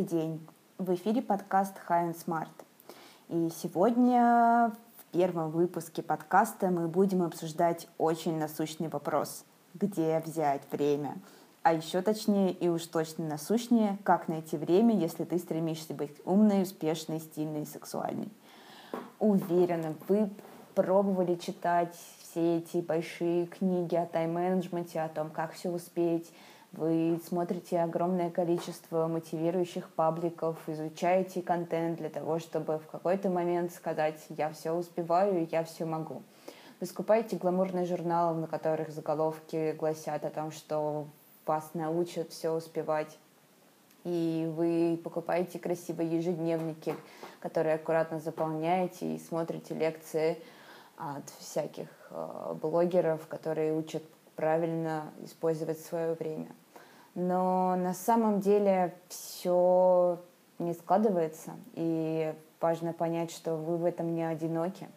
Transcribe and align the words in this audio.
Добрый 0.00 0.18
день! 0.18 0.40
В 0.78 0.94
эфире 0.94 1.20
подкаст 1.20 1.74
High 1.86 2.12
and 2.12 2.16
Smart. 2.16 2.48
И 3.28 3.50
сегодня 3.54 4.72
в 4.96 5.04
первом 5.12 5.50
выпуске 5.50 6.02
подкаста 6.02 6.68
мы 6.68 6.88
будем 6.88 7.22
обсуждать 7.22 7.86
очень 7.98 8.38
насущный 8.38 8.88
вопрос. 8.88 9.44
Где 9.74 10.22
взять 10.24 10.62
время? 10.70 11.18
А 11.62 11.74
еще 11.74 12.00
точнее 12.00 12.52
и 12.52 12.70
уж 12.70 12.86
точно 12.86 13.26
насущнее, 13.26 13.98
как 14.02 14.26
найти 14.28 14.56
время, 14.56 14.96
если 14.96 15.24
ты 15.24 15.38
стремишься 15.38 15.92
быть 15.92 16.16
умной, 16.24 16.62
успешной, 16.62 17.20
стильной 17.20 17.64
и 17.64 17.66
сексуальной. 17.66 18.30
Уверена, 19.18 19.94
вы 20.08 20.30
пробовали 20.74 21.34
читать 21.34 21.94
все 22.22 22.56
эти 22.56 22.78
большие 22.78 23.46
книги 23.46 23.96
о 23.96 24.06
тайм-менеджменте, 24.06 25.02
о 25.02 25.10
том, 25.10 25.28
как 25.28 25.52
все 25.52 25.68
успеть, 25.68 26.32
вы 26.72 27.20
смотрите 27.26 27.80
огромное 27.80 28.30
количество 28.30 29.08
мотивирующих 29.08 29.88
пабликов, 29.90 30.56
изучаете 30.68 31.42
контент 31.42 31.98
для 31.98 32.10
того, 32.10 32.38
чтобы 32.38 32.78
в 32.78 32.86
какой-то 32.86 33.28
момент 33.28 33.72
сказать 33.72 34.24
«я 34.28 34.50
все 34.50 34.72
успеваю, 34.72 35.48
я 35.50 35.64
все 35.64 35.84
могу». 35.84 36.22
Вы 36.78 36.86
скупаете 36.86 37.36
гламурные 37.36 37.84
журналы, 37.84 38.40
на 38.40 38.46
которых 38.46 38.90
заголовки 38.90 39.72
гласят 39.72 40.24
о 40.24 40.30
том, 40.30 40.52
что 40.52 41.06
вас 41.44 41.70
научат 41.74 42.30
все 42.30 42.50
успевать. 42.50 43.18
И 44.04 44.50
вы 44.56 44.98
покупаете 45.02 45.58
красивые 45.58 46.16
ежедневники, 46.16 46.94
которые 47.40 47.74
аккуратно 47.74 48.18
заполняете 48.18 49.14
и 49.14 49.18
смотрите 49.18 49.74
лекции 49.74 50.38
от 50.96 51.28
всяких 51.38 51.88
э, 52.10 52.54
блогеров, 52.62 53.26
которые 53.26 53.74
учат 53.74 54.02
правильно 54.40 55.12
использовать 55.22 55.78
свое 55.80 56.14
время. 56.14 56.48
Но 57.14 57.76
на 57.76 57.92
самом 57.92 58.40
деле 58.40 58.94
все 59.08 60.18
не 60.58 60.72
складывается, 60.72 61.50
и 61.74 62.34
важно 62.58 62.94
понять, 62.94 63.30
что 63.30 63.56
вы 63.56 63.76
в 63.76 63.84
этом 63.84 64.14
не 64.14 64.22
одиноки. 64.22 64.88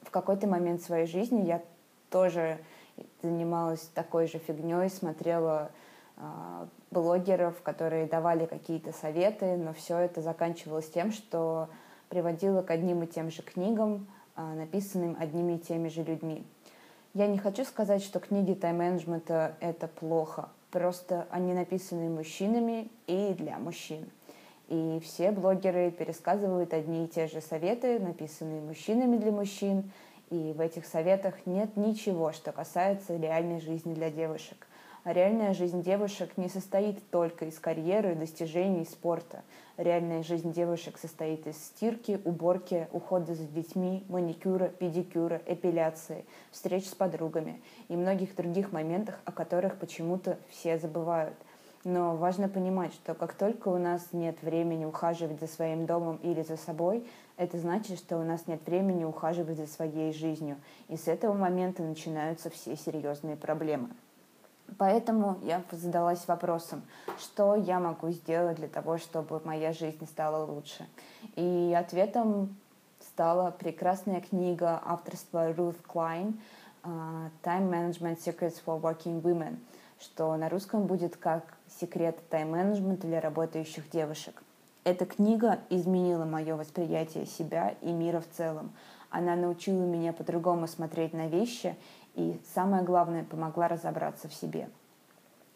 В 0.00 0.10
какой-то 0.10 0.46
момент 0.46 0.80
своей 0.80 1.06
жизни 1.06 1.42
я 1.42 1.62
тоже 2.08 2.58
занималась 3.20 3.90
такой 3.94 4.26
же 4.26 4.38
фигней, 4.38 4.88
смотрела 4.88 5.70
э, 6.16 6.22
блогеров, 6.90 7.60
которые 7.60 8.06
давали 8.06 8.46
какие-то 8.46 8.92
советы, 8.92 9.58
но 9.58 9.74
все 9.74 9.98
это 9.98 10.22
заканчивалось 10.22 10.88
тем, 10.88 11.12
что 11.12 11.68
приводило 12.08 12.62
к 12.62 12.70
одним 12.70 13.02
и 13.02 13.06
тем 13.06 13.30
же 13.30 13.42
книгам, 13.42 14.06
э, 14.34 14.40
написанным 14.40 15.14
одними 15.20 15.56
и 15.56 15.58
теми 15.58 15.88
же 15.88 16.02
людьми. 16.02 16.46
Я 17.16 17.28
не 17.28 17.38
хочу 17.38 17.64
сказать, 17.64 18.02
что 18.02 18.20
книги 18.20 18.52
тайм-менеджмента— 18.52 19.56
это 19.60 19.88
плохо. 19.88 20.50
Просто 20.70 21.26
они 21.30 21.54
написаны 21.54 22.10
мужчинами 22.10 22.90
и 23.06 23.32
для 23.32 23.58
мужчин. 23.58 24.10
И 24.68 25.00
все 25.02 25.30
блогеры 25.30 25.90
пересказывают 25.90 26.74
одни 26.74 27.06
и 27.06 27.08
те 27.08 27.26
же 27.26 27.40
советы, 27.40 27.98
написанные 27.98 28.60
мужчинами 28.60 29.16
для 29.16 29.32
мужчин. 29.32 29.90
И 30.28 30.52
в 30.54 30.60
этих 30.60 30.84
советах 30.84 31.46
нет 31.46 31.74
ничего, 31.78 32.32
что 32.32 32.52
касается 32.52 33.16
реальной 33.16 33.60
жизни 33.60 33.94
для 33.94 34.10
девушек. 34.10 34.65
А 35.06 35.12
реальная 35.12 35.54
жизнь 35.54 35.84
девушек 35.84 36.36
не 36.36 36.48
состоит 36.48 36.98
только 37.10 37.44
из 37.44 37.60
карьеры, 37.60 38.16
достижений, 38.16 38.84
спорта. 38.84 39.44
Реальная 39.76 40.24
жизнь 40.24 40.52
девушек 40.52 40.98
состоит 40.98 41.46
из 41.46 41.64
стирки, 41.64 42.20
уборки, 42.24 42.88
ухода 42.90 43.36
за 43.36 43.44
детьми, 43.44 44.04
маникюра, 44.08 44.66
педикюра, 44.66 45.40
эпиляции, 45.46 46.24
встреч 46.50 46.88
с 46.88 46.94
подругами 46.96 47.62
и 47.86 47.94
многих 47.94 48.34
других 48.34 48.72
моментах, 48.72 49.20
о 49.24 49.30
которых 49.30 49.76
почему-то 49.76 50.38
все 50.50 50.76
забывают. 50.76 51.36
Но 51.84 52.16
важно 52.16 52.48
понимать, 52.48 52.92
что 52.92 53.14
как 53.14 53.34
только 53.34 53.68
у 53.68 53.78
нас 53.78 54.08
нет 54.10 54.42
времени 54.42 54.86
ухаживать 54.86 55.38
за 55.38 55.46
своим 55.46 55.86
домом 55.86 56.18
или 56.24 56.42
за 56.42 56.56
собой, 56.56 57.06
это 57.36 57.60
значит, 57.60 58.00
что 58.00 58.18
у 58.18 58.24
нас 58.24 58.48
нет 58.48 58.66
времени 58.66 59.04
ухаживать 59.04 59.56
за 59.56 59.68
своей 59.68 60.12
жизнью. 60.12 60.56
И 60.88 60.96
с 60.96 61.06
этого 61.06 61.32
момента 61.32 61.84
начинаются 61.84 62.50
все 62.50 62.74
серьезные 62.76 63.36
проблемы. 63.36 63.90
Поэтому 64.78 65.38
я 65.42 65.62
задалась 65.70 66.26
вопросом, 66.28 66.82
что 67.18 67.54
я 67.54 67.80
могу 67.80 68.10
сделать 68.10 68.56
для 68.56 68.68
того, 68.68 68.98
чтобы 68.98 69.40
моя 69.44 69.72
жизнь 69.72 70.06
стала 70.06 70.44
лучше. 70.44 70.86
И 71.34 71.74
ответом 71.78 72.56
стала 73.00 73.50
прекрасная 73.50 74.20
книга 74.20 74.80
авторства 74.84 75.50
Klein 75.52 76.38
а, 76.82 77.30
«Time 77.42 77.70
Management 77.70 78.18
Secrets 78.18 78.56
for 78.64 78.80
Working 78.80 79.22
Women», 79.22 79.58
что 79.98 80.36
на 80.36 80.48
русском 80.48 80.86
будет 80.86 81.16
как 81.16 81.54
«Секрет 81.80 82.18
тайм-менеджмента 82.30 83.06
для 83.06 83.20
работающих 83.20 83.88
девушек». 83.90 84.42
Эта 84.84 85.04
книга 85.04 85.58
изменила 85.68 86.24
мое 86.24 86.54
восприятие 86.54 87.26
себя 87.26 87.74
и 87.80 87.90
мира 87.90 88.20
в 88.20 88.36
целом. 88.36 88.70
Она 89.10 89.34
научила 89.34 89.82
меня 89.82 90.12
по-другому 90.12 90.68
смотреть 90.68 91.12
на 91.12 91.26
вещи 91.26 91.74
и, 92.16 92.40
самое 92.54 92.82
главное, 92.82 93.24
помогла 93.24 93.68
разобраться 93.68 94.26
в 94.28 94.34
себе. 94.34 94.68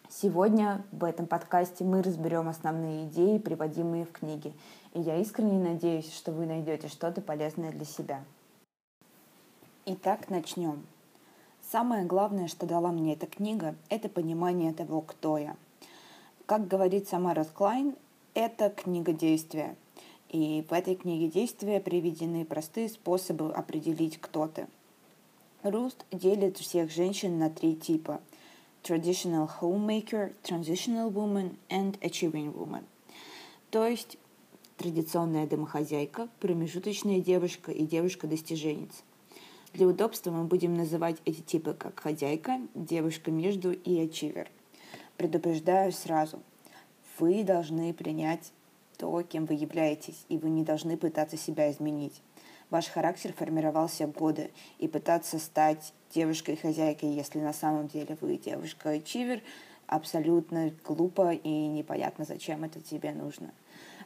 Сегодня 0.08 0.84
в 0.92 1.04
этом 1.04 1.26
подкасте 1.26 1.84
мы 1.84 2.02
разберем 2.02 2.48
основные 2.48 3.06
идеи, 3.06 3.38
приводимые 3.38 4.04
в 4.04 4.12
книге, 4.12 4.52
и 4.92 5.00
я 5.00 5.16
искренне 5.16 5.58
надеюсь, 5.58 6.12
что 6.12 6.32
вы 6.32 6.46
найдете 6.46 6.88
что-то 6.88 7.22
полезное 7.22 7.72
для 7.72 7.84
себя. 7.84 8.22
Итак, 9.86 10.28
начнем. 10.28 10.84
Самое 11.70 12.04
главное, 12.04 12.48
что 12.48 12.66
дала 12.66 12.92
мне 12.92 13.14
эта 13.14 13.26
книга, 13.26 13.74
это 13.88 14.08
понимание 14.08 14.74
того, 14.74 15.00
кто 15.00 15.38
я. 15.38 15.56
Как 16.44 16.66
говорит 16.66 17.08
сама 17.08 17.32
Расклайн, 17.32 17.94
это 18.34 18.68
книга 18.68 19.12
действия. 19.12 19.76
И 20.28 20.66
в 20.68 20.72
этой 20.72 20.96
книге 20.96 21.28
действия 21.28 21.80
приведены 21.80 22.44
простые 22.44 22.88
способы 22.88 23.52
определить, 23.52 24.20
кто 24.20 24.46
ты– 24.46 24.66
Руст 25.62 26.06
делит 26.10 26.56
всех 26.56 26.90
женщин 26.90 27.38
на 27.38 27.50
три 27.50 27.76
типа– 27.76 28.22
traditional 28.82 29.46
homemaker, 29.60 30.32
transitional 30.42 31.10
woman 31.10 31.58
and 31.68 31.98
achieving 32.00 32.54
woman. 32.54 32.84
То 33.70 33.86
есть 33.86 34.16
традиционная 34.78 35.46
домохозяйка, 35.46 36.28
промежуточная 36.40 37.20
девушка 37.20 37.72
и 37.72 37.84
девушка-достиженец. 37.84 39.02
Для 39.74 39.86
удобства 39.86 40.30
мы 40.30 40.44
будем 40.44 40.74
называть 40.74 41.18
эти 41.26 41.42
типы 41.42 41.74
как 41.74 42.00
хозяйка, 42.00 42.58
девушка 42.74 43.30
между 43.30 43.72
и 43.72 44.00
ачивер. 44.00 44.50
Предупреждаю 45.18 45.92
сразу, 45.92 46.40
вы 47.18 47.44
должны 47.44 47.92
принять 47.92 48.52
то, 48.96 49.22
кем 49.22 49.44
вы 49.44 49.54
являетесь, 49.54 50.24
и 50.28 50.38
вы 50.38 50.48
не 50.48 50.64
должны 50.64 50.96
пытаться 50.96 51.36
себя 51.36 51.70
изменить. 51.70 52.22
Ваш 52.70 52.86
характер 52.86 53.32
формировался 53.36 54.06
годы, 54.06 54.50
и 54.78 54.86
пытаться 54.86 55.38
стать 55.38 55.92
девушкой-хозяйкой, 56.14 57.10
если 57.10 57.40
на 57.40 57.52
самом 57.52 57.88
деле 57.88 58.16
вы 58.20 58.36
девушка-чивер, 58.36 59.42
абсолютно 59.86 60.72
глупо 60.86 61.32
и 61.32 61.48
непонятно, 61.48 62.24
зачем 62.24 62.62
это 62.64 62.80
тебе 62.80 63.12
нужно. 63.12 63.50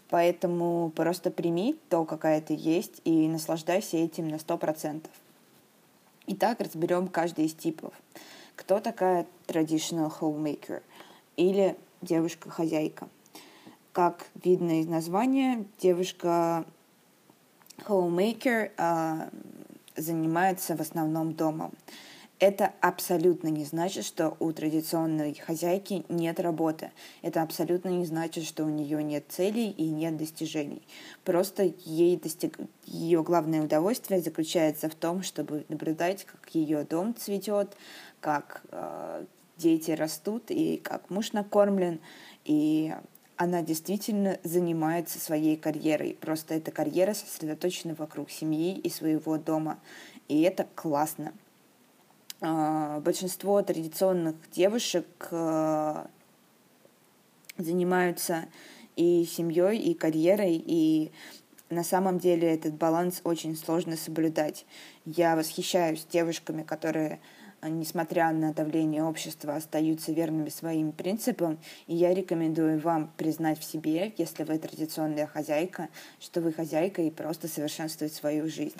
Поэтому 0.08 0.90
просто 0.94 1.30
прими 1.30 1.78
то, 1.90 2.04
какая 2.04 2.40
ты 2.40 2.54
есть, 2.58 3.00
и 3.04 3.28
наслаждайся 3.28 3.98
этим 3.98 4.28
на 4.28 4.38
сто 4.38 4.56
процентов. 4.56 5.12
Итак, 6.26 6.60
разберем 6.60 7.08
каждый 7.08 7.46
из 7.46 7.54
типов. 7.54 7.92
Кто 8.56 8.80
такая 8.80 9.26
traditional 9.46 10.10
homemaker 10.20 10.82
или 11.36 11.76
девушка-хозяйка? 12.00 13.08
Как 13.92 14.26
видно 14.42 14.80
из 14.80 14.86
названия, 14.86 15.66
девушка 15.78 16.64
homemaker 17.86 18.70
э, 18.76 19.30
занимается 19.96 20.76
в 20.76 20.80
основном 20.80 21.34
домом. 21.34 21.72
Это 22.40 22.72
абсолютно 22.80 23.48
не 23.48 23.64
значит, 23.64 24.04
что 24.04 24.36
у 24.40 24.52
традиционной 24.52 25.34
хозяйки 25.34 26.04
нет 26.08 26.40
работы. 26.40 26.90
Это 27.22 27.42
абсолютно 27.42 27.90
не 27.90 28.04
значит, 28.04 28.44
что 28.44 28.64
у 28.64 28.68
нее 28.68 29.02
нет 29.04 29.24
целей 29.28 29.70
и 29.70 29.88
нет 29.88 30.16
достижений. 30.16 30.82
Просто 31.24 31.72
ей 31.84 32.16
достиг... 32.16 32.58
ее 32.84 33.22
главное 33.22 33.62
удовольствие 33.62 34.20
заключается 34.20 34.88
в 34.88 34.94
том, 34.94 35.22
чтобы 35.22 35.64
наблюдать, 35.68 36.24
как 36.24 36.54
ее 36.54 36.84
дом 36.84 37.14
цветет, 37.14 37.76
как 38.20 38.62
э, 38.72 39.24
дети 39.56 39.92
растут 39.92 40.50
и 40.50 40.76
как 40.76 41.10
муж 41.10 41.32
накормлен. 41.32 42.00
И 42.44 42.92
она 43.44 43.62
действительно 43.62 44.38
занимается 44.42 45.18
своей 45.18 45.56
карьерой. 45.56 46.16
Просто 46.20 46.54
эта 46.54 46.70
карьера 46.70 47.14
сосредоточена 47.14 47.94
вокруг 47.94 48.30
семьи 48.30 48.76
и 48.76 48.90
своего 48.90 49.38
дома. 49.38 49.78
И 50.28 50.42
это 50.42 50.66
классно. 50.74 51.32
А, 52.40 53.00
большинство 53.00 53.62
традиционных 53.62 54.36
девушек 54.50 55.06
а, 55.30 56.08
занимаются 57.56 58.46
и 58.96 59.24
семьей, 59.24 59.78
и 59.78 59.94
карьерой, 59.94 60.62
и 60.64 61.12
на 61.68 61.84
самом 61.84 62.18
деле 62.18 62.52
этот 62.52 62.74
баланс 62.74 63.20
очень 63.24 63.56
сложно 63.56 63.96
соблюдать. 63.96 64.64
Я 65.04 65.36
восхищаюсь 65.36 66.06
девушками, 66.10 66.62
которые 66.62 67.20
несмотря 67.68 68.32
на 68.32 68.52
давление 68.52 69.04
общества, 69.04 69.56
остаются 69.56 70.12
верными 70.12 70.48
своим 70.48 70.92
принципам, 70.92 71.58
и 71.86 71.94
я 71.94 72.14
рекомендую 72.14 72.80
вам 72.80 73.10
признать 73.16 73.58
в 73.58 73.64
себе, 73.64 74.12
если 74.16 74.44
вы 74.44 74.58
традиционная 74.58 75.26
хозяйка, 75.26 75.88
что 76.20 76.40
вы 76.40 76.52
хозяйка 76.52 77.02
и 77.02 77.10
просто 77.10 77.48
совершенствовать 77.48 78.14
свою 78.14 78.48
жизнь. 78.48 78.76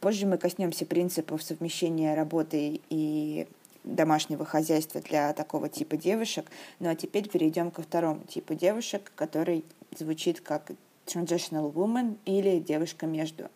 Позже 0.00 0.26
мы 0.26 0.38
коснемся 0.38 0.86
принципов 0.86 1.42
совмещения 1.42 2.14
работы 2.14 2.80
и 2.90 3.46
домашнего 3.84 4.44
хозяйства 4.44 5.00
для 5.00 5.32
такого 5.32 5.68
типа 5.68 5.96
девушек. 5.96 6.50
Ну 6.80 6.88
а 6.88 6.94
теперь 6.94 7.28
перейдем 7.28 7.70
ко 7.70 7.82
второму 7.82 8.22
типу 8.24 8.54
девушек, 8.54 9.12
который 9.14 9.64
звучит 9.96 10.40
как 10.40 10.72
transitional 11.06 11.72
woman 11.72 12.16
или 12.24 12.58
девушка 12.58 13.06
между. 13.06 13.50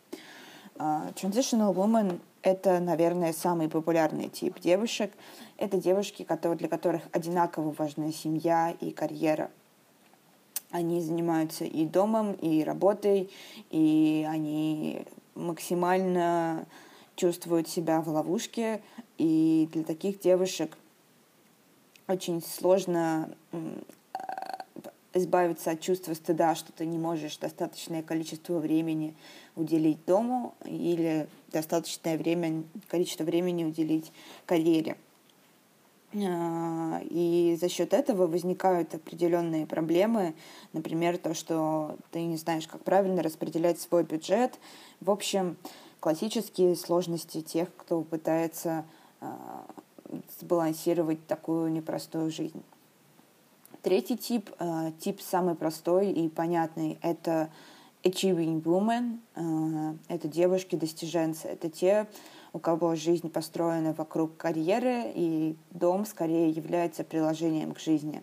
Uh, 0.77 1.13
transitional 1.15 1.75
woman— 1.75 2.21
это, 2.49 2.81
наверное, 2.81 3.33
самый 3.33 3.69
популярный 3.69 4.29
тип 4.29 4.59
девушек. 4.59 5.13
Это 5.59 5.77
девушки, 5.77 6.23
которые, 6.23 6.59
для 6.59 6.69
которых 6.69 7.03
одинаково 7.13 7.75
важна 7.77 8.11
семья 8.11 8.75
и 8.81 8.91
карьера. 8.91 9.51
Они 10.71 11.01
занимаются 11.01 11.65
и 11.65 11.85
домом, 11.85 12.33
и 12.33 12.65
работой, 12.65 13.31
и 13.71 14.27
они 14.29 15.05
максимально 15.35 16.67
чувствуют 17.17 17.69
себя 17.69 18.01
в 18.01 18.09
ловушке, 18.09 18.81
и 19.19 19.69
для 19.73 19.85
таких 19.85 20.21
девушек 20.21 20.77
очень 22.07 22.43
сложно 22.43 23.29
избавиться 25.13 25.73
от 25.73 25.81
чувства 25.81 26.15
стыда, 26.15 26.55
что 26.55 26.73
ты 26.73 26.87
не 26.87 26.99
можешь 26.99 27.37
достаточное 27.39 28.03
количество 28.03 28.59
времени 28.59 29.15
уделить 29.57 30.05
дому 30.07 30.55
или 30.65 31.29
достаточное 31.49 32.17
время, 32.17 32.65
количество 32.89 33.25
времени 33.25 33.65
уделить 33.65 34.13
карьере. 34.47 34.97
А, 36.15 37.01
и 37.03 37.57
за 37.61 37.69
счет 37.69 37.93
этого 37.93 38.27
возникают 38.27 38.95
определенные 38.95 39.67
проблемы, 39.67 40.35
например, 40.73 41.19
то, 41.19 41.35
что 41.35 41.97
ты 42.13 42.23
не 42.23 42.37
знаешь, 42.37 42.67
как 42.67 42.83
правильно 42.83 43.23
распределять 43.23 43.81
свой 43.81 44.05
бюджет. 44.05 44.59
В 45.01 45.11
общем, 45.11 45.57
классические 46.01 46.77
сложности 46.77 47.43
тех, 47.43 47.69
кто 47.77 48.03
пытается 48.03 48.87
а, 49.21 49.67
сбалансировать 50.41 51.27
такую 51.27 51.71
непростую 51.71 52.31
жизнь. 52.31 52.63
Третий 53.83 54.17
тип, 54.17 54.51
а, 54.59 54.93
тип 54.99 55.21
самый 55.21 55.55
простой 55.55 56.11
и 56.11 56.29
понятный, 56.29 56.99
это 57.03 57.51
achieving 58.03 58.63
women, 58.63 59.19
а, 59.35 59.97
это 60.09 60.29
девушки-достиженцы, 60.29 61.49
это 61.49 61.69
те, 61.69 62.07
у 62.53 62.59
кого 62.59 62.95
жизнь 62.95 63.31
построена 63.31 63.93
вокруг 63.93 64.37
карьеры, 64.37 65.13
и 65.15 65.57
дом 65.71 66.07
скорее 66.07 66.51
является 66.51 67.05
приложением 67.05 67.75
к 67.75 67.81
жизни. 67.81 68.23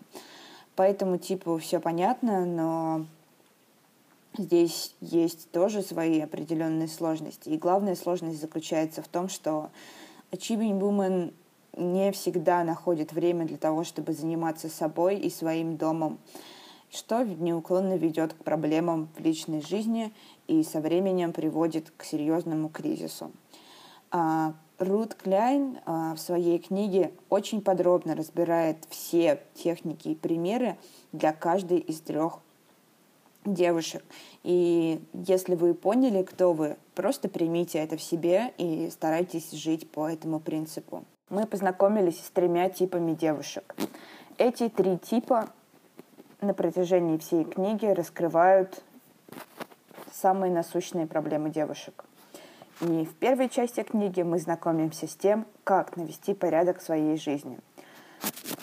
По 0.74 0.82
этому 0.82 1.18
типу 1.18 1.56
все 1.58 1.80
понятно, 1.80 2.44
но 2.44 3.06
здесь 4.36 4.94
есть 5.00 5.50
тоже 5.50 5.82
свои 5.82 6.20
определенные 6.20 6.88
сложности. 6.88 7.48
И 7.48 7.56
главная 7.56 7.94
сложность 7.94 8.40
заключается 8.40 9.02
в 9.02 9.08
том, 9.08 9.28
что 9.28 9.70
Achieving 10.32 10.78
Woman 10.78 11.32
не 11.76 12.10
всегда 12.12 12.64
находит 12.64 13.12
время 13.12 13.46
для 13.46 13.58
того, 13.58 13.84
чтобы 13.84 14.12
заниматься 14.12 14.68
собой 14.68 15.16
и 15.16 15.30
своим 15.30 15.76
домом, 15.76 16.18
что 16.90 17.24
неуклонно 17.24 17.96
ведет 17.96 18.34
к 18.34 18.44
проблемам 18.44 19.08
в 19.16 19.20
личной 19.20 19.60
жизни 19.60 20.12
и 20.46 20.62
со 20.62 20.80
временем 20.80 21.32
приводит 21.32 21.92
к 21.96 22.04
серьезному 22.04 22.68
кризису. 22.68 23.30
А, 24.10 24.54
Рут 24.78 25.14
Кляйн 25.14 25.78
а, 25.84 26.14
в 26.14 26.18
своей 26.18 26.58
книге 26.58 27.12
очень 27.28 27.60
подробно 27.60 28.14
разбирает 28.14 28.78
все 28.90 29.42
техники 29.54 30.08
и 30.08 30.14
примеры 30.14 30.76
для 31.12 31.32
каждой 31.32 31.78
из 31.78 32.00
трех 32.00 32.40
девушек. 33.44 34.04
И 34.42 35.00
если 35.12 35.54
вы 35.54 35.74
поняли, 35.74 36.22
кто 36.22 36.52
вы, 36.52 36.76
просто 36.94 37.28
примите 37.28 37.78
это 37.78 37.96
в 37.96 38.02
себе 38.02 38.52
и 38.58 38.90
старайтесь 38.90 39.52
жить 39.52 39.90
по 39.90 40.08
этому 40.08 40.40
принципу. 40.40 41.04
Мы 41.30 41.46
познакомились 41.46 42.20
с 42.20 42.30
тремя 42.30 42.68
типами 42.68 43.14
девушек. 43.14 43.74
Эти 44.38 44.68
три 44.68 44.98
типа 44.98 45.50
на 46.40 46.54
протяжении 46.54 47.18
всей 47.18 47.44
книги 47.44 47.86
раскрывают 47.86 48.82
самые 50.12 50.52
насущные 50.52 51.06
проблемы 51.06 51.50
девушек. 51.50 52.04
И 52.80 53.04
в 53.04 53.14
первой 53.14 53.48
части 53.48 53.82
книги 53.82 54.22
мы 54.22 54.38
знакомимся 54.38 55.06
с 55.06 55.16
тем, 55.16 55.46
как 55.64 55.96
навести 55.96 56.34
порядок 56.34 56.80
в 56.80 56.82
своей 56.82 57.16
жизни– 57.16 57.58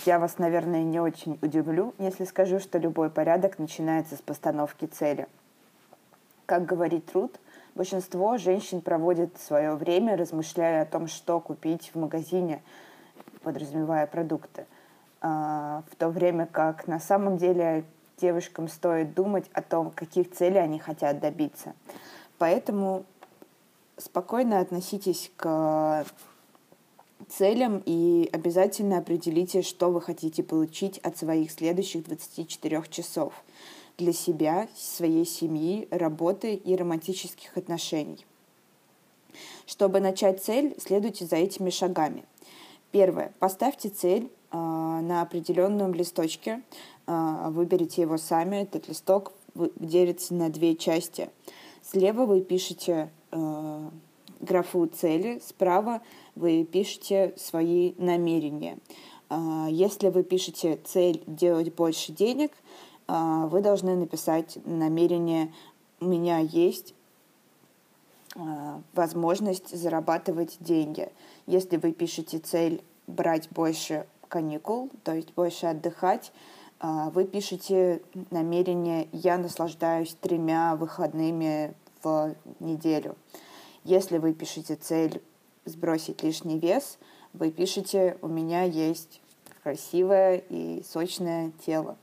я 0.05 0.19
вас, 0.19 0.37
наверное, 0.37 0.83
не 0.83 0.99
очень 0.99 1.39
удивлю, 1.41 1.93
если 1.97 2.25
скажу, 2.25 2.59
что 2.59 2.77
любой 2.77 3.09
порядок 3.09 3.57
начинается 3.57 4.15
с 4.17 4.21
постановки 4.21 4.85
цели. 4.85 5.27
Как 6.45 6.65
говорит 6.65 7.05
Труд, 7.05 7.39
большинство 7.73 8.37
женщин 8.37 8.81
проводит 8.81 9.39
свое 9.39 9.75
время, 9.75 10.17
размышляя 10.17 10.83
о 10.83 10.85
том, 10.85 11.07
что 11.07 11.39
купить 11.39 11.91
в 11.93 11.99
магазине, 11.99 12.61
подразумевая 13.43 14.07
продукты. 14.07 14.65
А, 15.25 15.83
в 15.89 15.95
то 15.95 16.09
время 16.09 16.45
как 16.45 16.85
на 16.85 16.99
самом 16.99 17.37
деле 17.37 17.85
девушкам 18.17 18.67
стоит 18.67 19.13
думать 19.13 19.45
о 19.53 19.61
том, 19.61 19.89
каких 19.89 20.31
целей 20.31 20.59
они 20.59 20.79
хотят 20.79 21.21
добиться. 21.21 21.75
Поэтому 22.37 23.05
спокойно 23.95 24.59
относитесь 24.59 25.31
к 25.37 26.05
целям 27.29 27.81
и 27.85 28.29
обязательно 28.33 28.97
определите, 28.97 29.61
что 29.61 29.91
вы 29.91 30.01
хотите 30.01 30.43
получить 30.43 30.97
от 30.97 31.17
своих 31.17 31.51
следующих 31.51 32.03
24 32.03 32.83
часов 32.89 33.33
для 33.97 34.11
себя, 34.11 34.67
своей 34.75 35.25
семьи, 35.25 35.87
работы 35.89 36.53
и 36.53 36.75
романтических 36.75 37.55
отношений. 37.55 38.25
Чтобы 39.65 40.01
начать 40.01 40.43
цель, 40.43 40.75
следуйте 40.79 41.25
за 41.25 41.37
этими 41.37 41.69
шагами. 41.69 42.25
Первое. 42.91 43.31
Поставьте 43.39 43.87
цель 43.87 44.29
на 44.53 45.21
определенном 45.21 45.93
листочке. 45.93 46.61
Э, 47.07 47.49
выберите 47.49 48.01
его 48.03 48.17
сами. 48.17 48.57
Этот 48.57 48.87
листок 48.87 49.33
делится 49.55 50.33
на 50.33 50.49
две 50.49 50.75
части. 50.75 51.29
Слева 51.81 52.25
вы 52.25 52.41
пишете 52.41 53.11
э, 53.31 53.89
графу 54.39 54.85
цели, 54.87 55.41
справа 55.45 56.01
вы 56.35 56.63
пишете 56.63 57.33
свои 57.37 57.93
намерения. 57.97 58.77
А, 59.29 59.67
если 59.69 60.09
вы 60.09 60.23
пишете 60.23 60.79
цель 60.83 61.23
делать 61.27 61.73
больше 61.73 62.11
денег, 62.11 62.51
а, 63.07 63.47
вы 63.47 63.61
должны 63.61 63.95
написать 63.95 64.57
намерение 64.65 65.51
«У 65.99 66.05
меня 66.05 66.39
есть 66.39 66.93
а, 68.35 68.81
возможность 68.93 69.75
зарабатывать 69.75 70.57
деньги». 70.59 71.09
Если 71.47 71.77
вы 71.77 71.91
пишете 71.91 72.39
цель 72.39 72.83
брать 73.07 73.49
больше 73.49 74.05
каникул, 74.33 74.89
то 75.03 75.13
есть 75.13 75.31
больше 75.35 75.67
отдыхать, 75.67 76.31
вы 76.81 77.25
пишете 77.25 78.01
намерение 78.31 79.07
«Я 79.11 79.37
наслаждаюсь 79.37 80.17
тремя 80.19 80.75
выходными 80.75 81.75
в 82.01 82.33
неделю». 82.59 83.15
Если 83.83 84.17
вы 84.17 84.33
пишете 84.33 84.75
цель 84.75 85.21
сбросить 85.65 86.23
лишний 86.23 86.57
вес, 86.57 86.97
вы 87.33 87.51
пишете 87.51 88.17
«У 88.23 88.27
меня 88.27 88.63
есть 88.63 89.21
красивое 89.61 90.37
и 90.49 90.83
сочное 90.83 91.51
тело». 91.63 91.95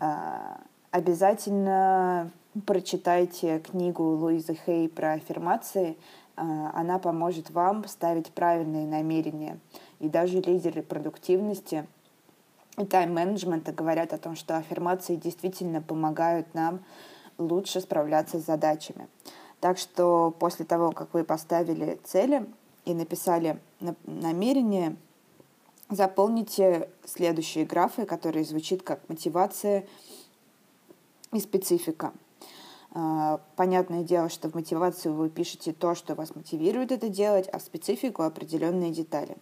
А, 0.00 0.60
обязательно 0.90 2.30
прочитайте 2.66 3.60
книгу 3.60 4.02
Луизы 4.02 4.58
Хей 4.66 4.88
про 4.88 5.14
аффирмации. 5.14 5.96
А, 6.36 6.72
она 6.74 6.98
поможет 6.98 7.50
вам 7.50 7.88
ставить 7.88 8.32
правильные 8.32 8.86
намерения. 8.86 9.58
И 10.00 10.08
даже 10.08 10.40
лидеры 10.40 10.82
продуктивности 10.82 11.86
и 12.78 12.84
тайм-менеджмента 12.84 13.72
говорят 13.72 14.12
о 14.12 14.18
том, 14.18 14.36
что 14.36 14.56
аффирмации 14.56 15.16
действительно 15.16 15.82
помогают 15.82 16.54
нам 16.54 16.80
лучше 17.38 17.80
справляться 17.80 18.38
с 18.38 18.44
задачами. 18.44 19.08
Так 19.60 19.78
что 19.78 20.34
после 20.38 20.64
того, 20.64 20.92
как 20.92 21.12
вы 21.14 21.24
поставили 21.24 21.98
цели 22.04 22.46
и 22.84 22.94
написали 22.94 23.58
намерение, 24.04 24.96
заполните 25.90 26.88
следующие 27.04 27.64
графы, 27.64 28.04
которые 28.04 28.44
звучат 28.44 28.82
как 28.82 29.00
мотивация 29.08 29.86
и 31.32 31.40
специфика. 31.40 32.12
А, 32.92 33.40
понятное 33.56 34.02
дело, 34.02 34.28
что 34.28 34.48
в 34.48 34.54
мотивацию 34.54 35.14
вы 35.14 35.28
пишете 35.28 35.72
то, 35.72 35.94
что 35.94 36.14
вас 36.14 36.34
мотивирует 36.34 36.92
это 36.92 37.08
делать, 37.08 37.48
а 37.48 37.58
в 37.58 37.62
специфику 37.62 38.22
определенные 38.22 38.92
детали. 38.92 39.36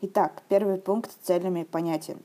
Итак, 0.00 0.44
первый 0.48 0.76
пункт 0.76 1.10
целями 1.22 1.64
понятен. 1.64 2.20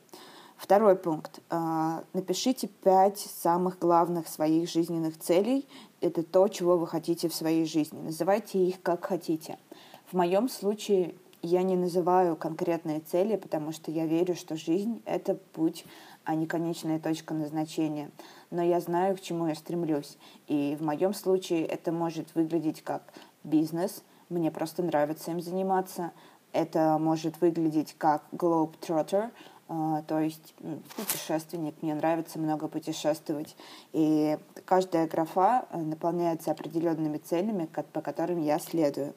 Второй 0.58 0.96
пункт. 0.96 1.40
А, 1.50 2.04
напишите 2.14 2.68
пять 2.68 3.18
самых 3.18 3.80
главных 3.80 4.28
своих 4.28 4.70
жизненных 4.70 5.18
целей. 5.18 5.68
Это 6.00 6.22
то, 6.22 6.48
чего 6.50 6.78
вы 6.78 6.86
хотите 6.86 7.30
в 7.30 7.34
своей 7.34 7.66
жизни. 7.66 8.00
Называйте 8.00 8.64
их 8.64 8.80
как 8.84 9.06
хотите. 9.06 9.58
В 10.06 10.14
моем 10.14 10.50
случае 10.50 11.16
Я 11.46 11.62
не 11.62 11.76
называю 11.76 12.38
конкретные 12.38 13.02
цели, 13.02 13.36
потому 13.36 13.74
что 13.74 13.92
я 13.92 14.06
верю, 14.06 14.34
что 14.34 14.56
жизнь— 14.56 15.02
это 15.06 15.36
путь, 15.36 15.84
а 16.24 16.36
не 16.36 16.48
конечная 16.48 17.00
точка 17.00 17.34
назначения. 17.34 18.12
Но 18.50 18.64
я 18.64 18.80
знаю, 18.80 19.18
к 19.18 19.20
чему 19.20 19.48
я 19.48 19.56
стремлюсь. 19.56 20.18
И 20.48 20.78
в 20.80 20.84
моем 20.86 21.14
случае 21.14 21.66
это 21.66 21.92
может 21.92 22.34
выглядеть 22.34 22.82
как 22.82 23.04
бизнес. 23.44 24.04
Мне 24.30 24.52
просто 24.52 24.84
нравится 24.84 25.32
им 25.32 25.42
заниматься. 25.42 26.14
Это 26.54 26.98
может 27.00 27.42
выглядеть 27.42 27.96
как 27.98 28.24
globetrotter, 28.32 29.32
а, 29.68 30.04
то 30.04 30.20
есть 30.20 30.54
путешественник, 30.96 31.76
мне 31.82 31.96
нравится 31.96 32.38
много 32.38 32.68
путешествовать. 32.68 33.56
И 33.92 34.38
каждая 34.66 35.08
графа 35.08 35.66
э, 35.72 35.78
наполняется 35.80 36.52
определенными 36.52 37.18
целями, 37.18 37.66
по 37.66 38.02
которым 38.02 38.42
я 38.42 38.60
следую. 38.60 39.16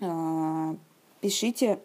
А, 0.00 0.76
пишите 1.20 1.80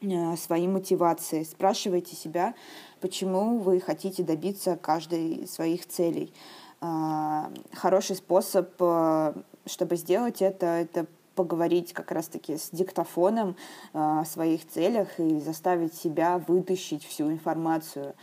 э, 0.00 0.36
свои 0.36 0.66
мотивации, 0.66 1.44
спрашивайте 1.44 2.16
себя, 2.16 2.54
почему 3.00 3.58
вы 3.58 3.80
хотите 3.80 4.22
добиться 4.22 4.76
каждой 4.76 5.46
своих 5.46 5.86
целей. 5.86 6.32
А, 6.80 7.50
хороший 7.74 8.16
способ, 8.16 8.70
э, 8.80 9.34
чтобы 9.66 9.96
сделать 9.96 10.40
это, 10.40 10.66
это 10.66 11.06
поговорить 11.38 11.92
как 11.92 12.10
раз-таки 12.10 12.56
с 12.56 12.70
диктофоном 12.72 13.50
э, 13.50 13.54
о 13.92 14.24
своих 14.24 14.66
целях 14.66 15.20
и 15.20 15.38
заставить 15.38 15.94
себя 15.94 16.38
вытащить 16.38 17.04
всю 17.04 17.30
информацию. 17.30 18.16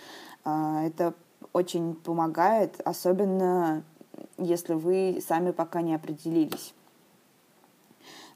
Э, 0.44 0.86
это 0.86 1.14
очень 1.54 1.96
помогает, 1.96 2.82
особенно 2.84 3.86
если 4.38 4.74
вы 4.74 5.24
сами 5.26 5.52
пока 5.52 5.82
не 5.82 5.96
определились. 5.96 6.74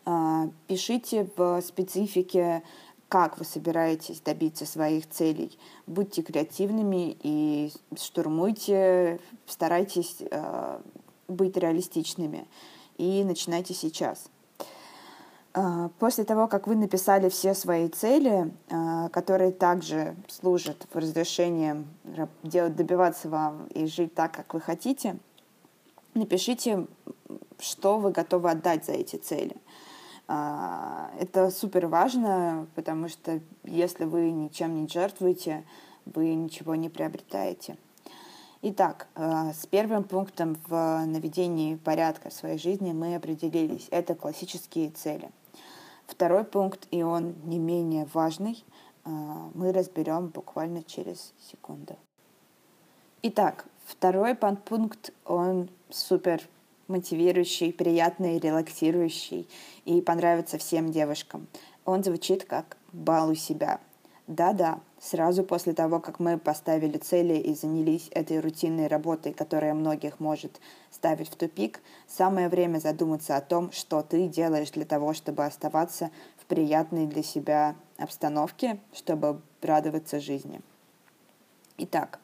Э, 0.06 0.50
пишите 0.68 1.30
в 1.36 1.62
специфике, 1.62 2.64
как 3.10 3.38
вы 3.38 3.44
собираетесь 3.44 4.22
добиться 4.22 4.66
своих 4.66 5.10
целей. 5.10 5.60
Будьте 5.88 6.22
креативными 6.22 7.18
и 7.22 7.74
штурмуйте, 7.98 9.20
старайтесь 9.46 10.20
быть 11.28 11.58
реалистичными. 11.58 12.48
И 12.98 13.24
начинайте 13.26 13.74
сейчас. 13.74 14.30
А, 15.54 15.90
после 15.98 16.26
того, 16.26 16.48
как 16.48 16.68
вы 16.68 16.76
написали 16.76 17.30
все 17.30 17.54
свои 17.56 17.88
цели, 17.88 18.52
а, 18.70 19.10
которые 19.10 19.52
также 19.52 20.16
служат 20.28 20.88
разрешением 20.94 21.88
делать, 22.44 22.76
добиваться 22.76 23.30
вам 23.30 23.66
и 23.68 23.88
жить 23.88 24.14
так, 24.14 24.32
как 24.32 24.54
вы 24.54 24.62
хотите, 24.62 25.18
напишите, 26.14 26.86
что 27.60 27.98
вы 27.98 28.12
готовы 28.12 28.52
отдать 28.52 28.86
за 28.86 28.92
эти 28.92 29.16
цели. 29.16 29.56
А, 30.28 31.10
это 31.20 31.50
супер 31.50 31.88
важно, 31.88 32.68
потому 32.76 33.10
что 33.10 33.40
если 33.64 34.06
вы 34.06 34.30
ничем 34.30 34.80
не 34.80 34.88
жертвуете, 34.88 35.64
вы 36.06 36.36
ничего 36.36 36.76
не 36.76 36.90
приобретаете. 36.90 37.76
Итак, 38.62 39.08
с 39.16 39.66
первым 39.68 40.04
пунктом 40.04 40.58
в 40.68 41.06
наведении 41.06 41.76
порядка 41.76 42.30
в 42.30 42.34
своей 42.34 42.58
жизни 42.58 42.92
мы 42.92 43.16
определились. 43.16 43.88
Это 43.90 44.16
классические 44.16 44.90
цели. 44.90 45.32
Второй 46.10 46.44
пункт, 46.44 46.88
и 46.90 47.04
он 47.04 47.36
не 47.44 47.60
менее 47.60 48.08
важный, 48.14 48.66
а, 49.06 49.52
мы 49.54 49.72
разберем 49.72 50.30
буквально 50.30 50.84
через 50.84 51.34
секунду. 51.52 51.96
Итак, 53.22 53.66
второй 53.86 54.34
пункт, 54.34 55.14
он 55.24 55.70
супер 55.92 56.42
мотивирующий, 56.88 57.72
приятный, 57.72 58.40
релаксирующий 58.40 59.48
и 59.86 60.02
понравится 60.02 60.58
всем 60.58 60.92
девушкам. 60.92 61.48
Он 61.86 62.04
звучит 62.04 62.44
как 62.44 62.78
«балуй 62.92 63.36
себя». 63.36 63.80
Да-да, 64.30 64.80
сразу 65.00 65.44
после 65.44 65.74
того, 65.74 66.00
как 66.00 66.20
мы 66.20 66.38
поставили 66.38 67.00
цели 67.00 67.34
и 67.34 67.56
занялись 67.56 68.10
этой 68.12 68.40
рутинной 68.40 68.86
работой, 68.86 69.34
которая 69.34 69.74
многих 69.74 70.20
может 70.20 70.62
ставить 70.92 71.30
в 71.30 71.36
тупик, 71.36 71.82
самое 72.08 72.48
время 72.48 72.78
задуматься 72.78 73.38
о 73.38 73.42
том, 73.42 73.72
что 73.72 74.04
ты 74.04 74.28
делаешь 74.28 74.70
для 74.70 74.86
того, 74.86 75.16
чтобы 75.16 75.46
оставаться 75.46 76.12
в 76.38 76.46
приятной 76.46 77.08
для 77.08 77.24
себя 77.24 77.76
обстановке, 77.98 78.80
чтобы 78.94 79.42
радоваться 79.64 80.20
жизни. 80.20 80.62
Итак, 81.80 82.20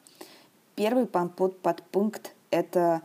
первый 0.76 1.08
подпункт– 1.08 2.36
это 2.52 3.02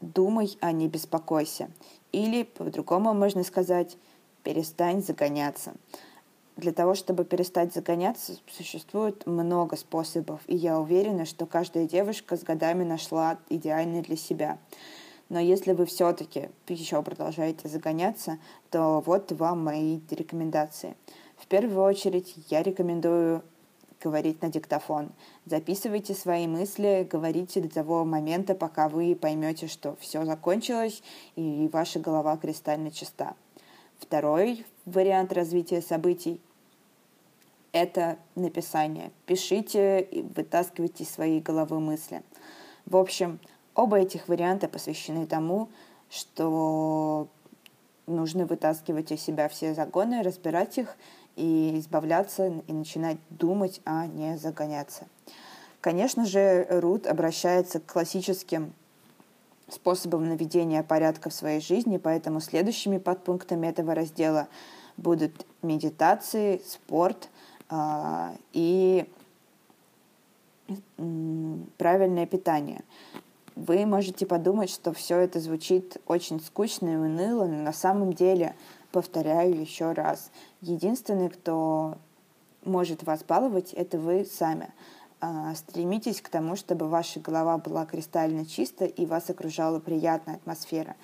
«думай, 0.00 0.56
а 0.60 0.70
не 0.70 0.86
беспокойся». 0.86 1.72
Или, 2.12 2.44
по-другому 2.44 3.14
можно 3.14 3.42
сказать, 3.42 3.96
«перестань 4.44 5.02
загоняться». 5.02 5.72
Для 6.58 6.72
того, 6.72 6.96
чтобы 6.96 7.24
перестать 7.24 7.72
загоняться, 7.72 8.36
существует 8.50 9.24
много 9.28 9.76
способов, 9.76 10.40
и 10.48 10.56
я 10.56 10.80
уверена, 10.80 11.24
что 11.24 11.46
каждая 11.46 11.86
девушка 11.86 12.36
с 12.36 12.42
годами 12.42 12.82
нашла 12.82 13.38
идеальный 13.48 14.02
для 14.02 14.16
себя. 14.16 14.58
Но 15.28 15.38
если 15.38 15.72
вы 15.72 15.86
все-таки 15.86 16.48
еще 16.66 17.00
продолжаете 17.04 17.68
загоняться, 17.68 18.38
то 18.70 19.00
вот 19.06 19.30
вам 19.30 19.62
мои 19.62 20.00
рекомендации. 20.10 20.96
В 21.36 21.46
первую 21.46 21.80
очередь 21.80 22.34
я 22.50 22.64
рекомендую 22.64 23.44
говорить 24.02 24.42
на 24.42 24.48
диктофон. 24.48 25.12
Записывайте 25.46 26.12
свои 26.12 26.48
мысли, 26.48 27.06
говорите 27.08 27.60
до 27.60 27.68
того 27.68 28.04
момента, 28.04 28.56
пока 28.56 28.88
вы 28.88 29.14
поймете, 29.14 29.68
что 29.68 29.94
все 30.00 30.24
закончилось 30.24 31.04
и 31.36 31.70
ваша 31.72 32.00
голова 32.00 32.36
кристально 32.36 32.90
чиста. 32.90 33.36
Второй 34.00 34.66
вариант 34.86 35.32
развития 35.32 35.82
событий 35.82 36.40
это 37.72 38.18
написание. 38.34 39.10
Пишите 39.26 40.00
и 40.00 40.22
вытаскивайте 40.22 41.04
из 41.04 41.10
своей 41.10 41.40
головы 41.40 41.80
мысли. 41.80 42.22
В 42.86 42.96
общем, 42.96 43.38
оба 43.74 43.98
этих 43.98 44.28
варианта 44.28 44.68
посвящены 44.68 45.26
тому, 45.26 45.68
что 46.10 47.28
нужно 48.06 48.46
вытаскивать 48.46 49.12
из 49.12 49.20
себя 49.20 49.48
все 49.48 49.74
загоны, 49.74 50.22
разбирать 50.22 50.78
их 50.78 50.96
и 51.36 51.78
избавляться, 51.78 52.62
и 52.66 52.72
начинать 52.72 53.18
думать, 53.28 53.80
а 53.84 54.06
не 54.06 54.38
загоняться. 54.38 55.06
Конечно 55.80 56.24
же, 56.24 56.66
Рут 56.70 57.06
обращается 57.06 57.78
к 57.80 57.86
классическим 57.86 58.72
способам 59.68 60.26
наведения 60.26 60.82
порядка 60.82 61.28
в 61.28 61.34
своей 61.34 61.60
жизни, 61.60 61.98
поэтому 61.98 62.40
следующими 62.40 62.96
подпунктами 62.96 63.66
этого 63.66 63.94
раздела 63.94 64.48
будут 64.96 65.46
медитации, 65.60 66.62
спорт– 66.64 67.28
и 67.70 69.06
правильное 71.76 72.26
питание. 72.26 72.82
Вы 73.56 73.86
можете 73.86 74.24
подумать, 74.24 74.70
что 74.70 74.92
все 74.92 75.16
это 75.18 75.40
звучит 75.40 75.96
очень 76.06 76.40
скучно 76.40 76.90
и 76.90 76.96
уныло, 76.96 77.46
но 77.46 77.62
на 77.62 77.72
самом 77.72 78.12
деле, 78.12 78.54
повторяю 78.92 79.60
еще 79.60 79.92
раз, 79.92 80.30
единственный, 80.60 81.28
кто 81.28 81.96
может 82.64 83.02
вас 83.02 83.24
баловать, 83.24 83.72
это 83.72 83.98
вы 83.98 84.24
сами. 84.24 84.72
А, 85.20 85.54
стремитесь 85.56 86.20
к 86.20 86.28
тому, 86.28 86.54
чтобы 86.54 86.86
ваша 86.86 87.18
голова 87.18 87.58
была 87.58 87.84
кристально 87.84 88.46
чиста 88.46 88.84
и 88.84 89.04
вас 89.04 89.28
окружала 89.28 89.80
приятная 89.80 90.36
атмосфера. 90.36 90.94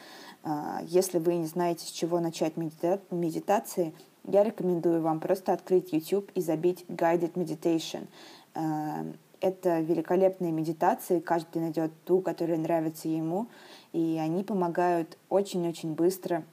А, 0.44 0.80
если 0.85 1.18
вы 1.18 1.35
не 1.35 1.47
знаете, 1.47 1.85
с 1.87 1.90
чего 1.90 2.21
начать 2.21 2.56
медита- 2.56 3.00
медитации, 3.11 3.92
я 4.26 4.43
рекомендую 4.43 5.02
вам 5.02 5.21
просто 5.21 5.52
открыть 5.52 5.93
YouTube 5.93 6.31
и 6.35 6.40
забить 6.40 6.85
Guided 6.88 7.35
Meditation. 7.35 8.07
Э, 8.54 9.04
это 9.40 9.81
великолепные 9.81 10.52
медитации, 10.52 11.21
каждый 11.21 11.61
найдет 11.61 11.93
ту, 12.04 12.21
которая 12.21 12.57
нравится 12.57 13.09
ему, 13.09 13.47
и 13.93 14.19
они 14.21 14.43
помогают 14.43 15.19
очень-очень 15.28 15.93
быстро 15.93 16.45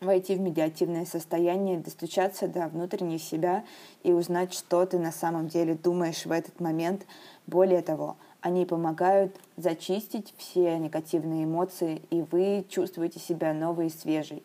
войти 0.00 0.36
в 0.36 0.40
медиативное 0.40 1.04
состояние, 1.04 1.80
достучаться 1.80 2.46
до 2.46 2.68
внутренней 2.68 3.18
себя 3.18 3.64
и 4.04 4.12
узнать, 4.12 4.54
что 4.54 4.86
ты 4.86 4.98
на 4.98 5.10
самом 5.10 5.48
деле 5.48 5.74
думаешь 5.74 6.24
в 6.24 6.30
этот 6.30 6.60
момент. 6.60 7.04
Более 7.46 7.82
того, 7.82 8.16
они 8.40 8.64
помогают 8.64 9.34
зачистить 9.56 10.32
все 10.36 10.78
негативные 10.78 11.44
эмоции, 11.44 12.02
и 12.10 12.22
вы 12.22 12.64
чувствуете 12.68 13.18
себя 13.18 13.52
новой 13.52 13.88
и 13.88 13.90
свежей. 13.90 14.44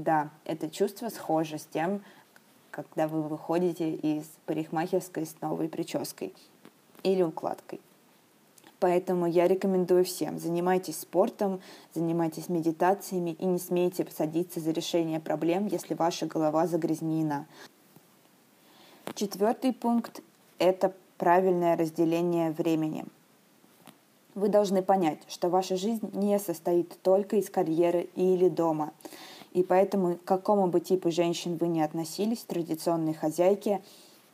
Да, 0.00 0.30
это 0.46 0.70
чувство 0.70 1.10
схоже 1.10 1.58
с 1.58 1.66
тем, 1.66 2.02
когда 2.70 3.06
вы 3.06 3.20
выходите 3.20 3.92
из 3.92 4.24
парикмахерской 4.46 5.26
с 5.26 5.38
новой 5.42 5.68
прической 5.68 6.32
или 7.02 7.22
укладкой. 7.22 7.82
Поэтому 8.78 9.26
я 9.26 9.46
рекомендую 9.46 10.06
всем, 10.06 10.38
занимайтесь 10.38 11.00
спортом, 11.00 11.60
занимайтесь 11.94 12.48
медитациями 12.48 13.36
и 13.38 13.44
не 13.44 13.58
смейте 13.58 14.06
садиться 14.10 14.58
за 14.58 14.70
решение 14.70 15.20
проблем, 15.20 15.66
если 15.66 15.92
ваша 15.92 16.24
голова 16.24 16.66
загрязнена. 16.66 17.46
Четвертый 19.14 19.74
пункт– 19.74 20.22
это 20.58 20.94
правильное 21.18 21.76
разделение 21.76 22.52
времени. 22.52 23.04
Вы 24.34 24.48
должны 24.48 24.80
понять, 24.80 25.18
что 25.28 25.50
ваша 25.50 25.76
жизнь 25.76 26.08
не 26.14 26.38
состоит 26.38 26.96
только 27.02 27.36
из 27.36 27.50
карьеры 27.50 28.08
или 28.14 28.48
дома– 28.48 28.94
И 29.52 29.62
поэтому, 29.62 30.16
к 30.16 30.24
какому 30.24 30.68
бы 30.68 30.80
типу 30.80 31.10
женщин 31.10 31.56
вы 31.56 31.68
ни 31.68 31.80
относились, 31.80 32.44
традиционной 32.44 33.14
хозяйке, 33.14 33.82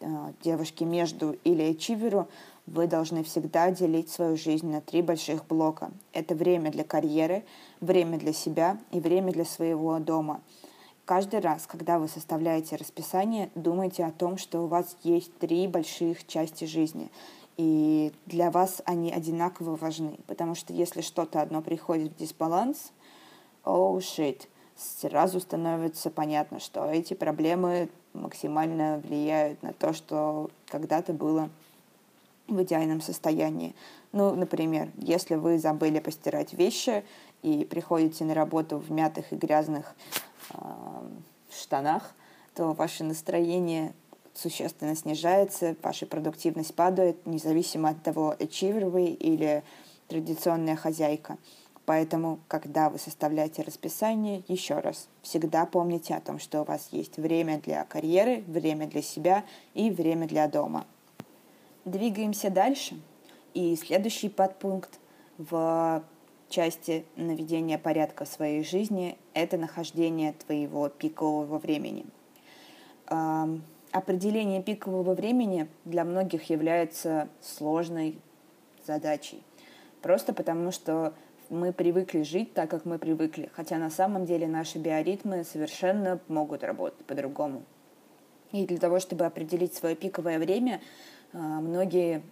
э, 0.01 0.33
девушке 0.43 0.85
между 0.85 1.37
или 1.45 1.63
ачиверу, 1.63 2.29
вы 2.67 2.87
должны 2.87 3.23
всегда 3.23 3.71
делить 3.71 4.11
свою 4.11 4.37
жизнь 4.37 4.69
на 4.69 4.81
три 4.81 5.01
больших 5.01 5.47
блока. 5.47 5.91
Это 6.13 6.35
время 6.35 6.71
для 6.71 6.85
карьеры, 6.85 7.45
время 7.81 8.19
для 8.19 8.33
себя 8.33 8.79
и 8.91 9.01
время 9.01 9.33
для 9.33 9.45
своего 9.45 9.99
дома. 9.99 10.41
Каждый 11.05 11.39
раз, 11.39 11.69
когда 11.69 12.01
вы 12.01 12.09
составляете 12.09 12.75
расписание, 12.75 13.51
думайте 13.55 14.05
о 14.05 14.11
том, 14.11 14.37
что 14.39 14.65
у 14.65 14.67
вас 14.67 14.97
есть 15.05 15.39
три 15.39 15.69
больших 15.69 16.27
части 16.27 16.65
жизни. 16.65 17.11
И 17.57 18.13
для 18.27 18.51
вас 18.51 18.83
они 18.85 19.13
одинаково 19.13 19.77
важны. 19.77 20.19
Потому 20.27 20.57
что 20.57 20.73
если 20.73 21.01
что-то 21.01 21.41
одно 21.41 21.63
приходит 21.63 22.13
в 22.13 22.17
дисбаланс, 22.17 22.91
oh 23.65 23.99
shit, 23.99 24.49
сразу 24.76 25.40
становится 25.40 26.11
понятно, 26.11 26.61
что 26.61 26.85
эти 26.87 27.14
проблемы 27.14 27.88
максимально 28.12 29.00
влияют 29.04 29.62
на 29.62 29.73
то, 29.73 29.92
что 29.92 30.50
когда-то 30.66 31.12
было 31.12 31.50
в 32.49 32.62
идеальном 32.62 33.00
состоянии. 33.00 33.75
Ну, 34.12 34.35
например, 34.35 34.90
если 34.99 35.35
вы 35.35 35.59
забыли 35.59 35.99
постирать 35.99 36.52
вещи 36.52 37.04
и 37.42 37.64
приходите 37.64 38.25
на 38.25 38.35
работу 38.35 38.78
в 38.78 38.90
мятых 38.90 39.33
и 39.33 39.37
грязных 39.37 39.95
э, 40.52 40.56
штанах, 41.50 42.14
то 42.54 42.73
ваше 42.73 43.04
настроение 43.04 43.92
существенно 44.33 44.95
снижается, 44.95 45.76
ваша 45.83 46.06
продуктивность 46.06 46.75
падает, 46.75 47.26
независимо 47.26 47.90
от 47.90 48.02
того, 48.02 48.35
achiever 48.38 48.88
вы 48.88 49.06
или 49.06 49.62
традиционная 50.09 50.76
хозяйка. 50.76 51.38
Поэтому, 51.87 52.40
когда 52.49 52.90
вы 52.90 52.99
составляете 52.99 53.62
расписание, 53.62 54.43
еще 54.49 54.81
раз, 54.81 55.09
всегда 55.23 55.64
помните 55.66 56.14
о 56.14 56.21
том, 56.21 56.40
что 56.40 56.62
у 56.62 56.64
вас 56.64 56.88
есть 56.90 57.16
время 57.16 57.61
для 57.61 57.85
карьеры, 57.85 58.43
время 58.49 58.88
для 58.88 59.02
себя 59.02 59.45
и 59.73 59.88
время 59.90 60.26
для 60.26 60.49
дома. 60.49 60.85
Двигаемся 61.85 62.50
дальше. 62.50 63.00
И 63.55 63.76
следующий 63.76 64.28
подпункт 64.28 64.99
в 65.38 66.02
части 66.49 67.07
наведения 67.14 67.78
порядка 67.78 68.25
в 68.25 68.28
своей 68.28 68.64
жизни– 68.64 69.16
это 69.35 69.57
нахождение 69.57 70.33
твоего 70.33 70.88
пикового 70.88 71.59
времени. 71.59 72.05
Определение 73.93 74.61
пикового 74.61 75.14
времени 75.14 75.69
для 75.85 76.05
многих 76.05 76.50
является 76.50 77.28
сложной 77.40 78.19
задачей. 78.85 79.40
Просто 80.02 80.35
потому, 80.35 80.73
что 80.73 81.14
мы 81.50 81.73
привыкли 81.73 82.23
жить 82.23 82.55
так, 82.55 82.71
как 82.71 82.85
мы 82.85 82.99
привыкли, 82.99 83.50
хотя 83.55 83.79
на 83.79 83.91
самом 83.91 84.25
деле 84.25 84.47
наши 84.47 84.79
биоритмы 84.79 85.45
совершенно 85.45 86.21
могут 86.29 86.65
работать 86.65 87.05
по-другому. 87.07 87.62
И 88.53 88.67
для 88.67 88.79
того, 88.79 89.00
чтобы 89.00 89.26
определить 89.26 89.75
свое 89.75 89.97
пиковое 89.97 90.38
время, 90.38 90.81
а, 91.33 91.38
многие 91.61 92.23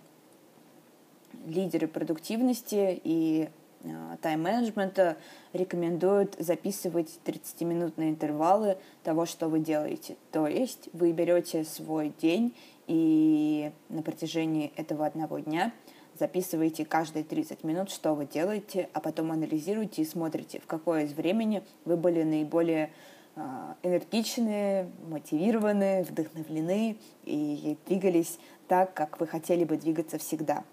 лидеры 1.47 1.89
продуктивности 1.89 3.01
и 3.03 3.49
а, 3.85 4.17
тайм-менеджмента 4.23 5.17
рекомендуют 5.53 6.37
записывать 6.39 7.19
30-минутные 7.25 8.11
интервалы 8.11 8.79
того, 9.03 9.27
что 9.27 9.49
вы 9.49 9.59
делаете. 9.59 10.17
То 10.31 10.47
есть 10.47 10.89
вы 10.93 11.13
берете 11.13 11.65
свой 11.65 12.13
день 12.21 12.55
и 12.87 13.73
на 13.89 14.03
протяжении 14.03 14.73
этого 14.77 15.07
одного 15.07 15.39
дня 15.39 15.73
записываете 16.19 16.85
каждые 16.85 17.25
30 17.25 17.65
минут, 17.65 17.91
что 17.91 18.15
вы 18.15 18.27
делаете, 18.27 18.89
а 18.93 19.01
потом 19.01 19.33
анализируете 19.33 20.03
и 20.03 20.05
смотрите, 20.05 20.61
в 20.61 20.67
какое 20.67 21.05
из 21.05 21.13
времени 21.13 21.63
вы 21.85 21.97
были 21.97 22.23
наиболее 22.23 22.91
а, 23.37 23.77
энергичны, 23.83 24.91
мотивированы, 25.09 26.05
вдохновлены 26.09 26.97
и 27.25 27.77
двигались 27.87 28.39
так, 28.69 28.95
как 28.95 29.19
вы 29.19 29.27
хотели 29.27 29.65
бы 29.65 29.77
двигаться 29.77 30.19
всегда. 30.19 30.65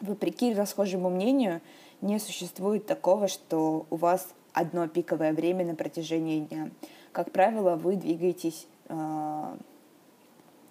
Вопреки 0.00 0.52
расхожему 0.54 1.08
мнению, 1.08 1.60
не 2.00 2.18
существует 2.18 2.86
такого, 2.86 3.28
что 3.28 3.86
у 3.90 3.96
вас 3.96 4.34
одно 4.52 4.88
пиковое 4.88 5.32
время 5.32 5.64
на 5.64 5.76
протяжении 5.76 6.40
дня. 6.40 6.70
Как 7.12 7.30
правило, 7.30 7.76
вы 7.76 7.96
двигаетесь 7.96 8.66
э, 8.88 9.56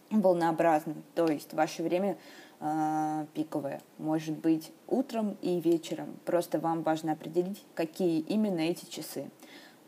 волнообразно, 0.09 0.95
то 1.15 1.27
есть 1.27 1.53
ваше 1.53 1.83
время 1.83 2.17
э, 2.61 3.25
пиковое 3.33 3.81
может 3.97 4.37
быть 4.37 4.71
утром 4.87 5.37
и 5.41 5.59
вечером. 5.59 6.17
Просто 6.25 6.59
вам 6.59 6.83
важно 6.83 7.11
определить, 7.13 7.63
какие 7.75 8.19
именно 8.21 8.59
эти 8.59 8.85
часы. 8.85 9.29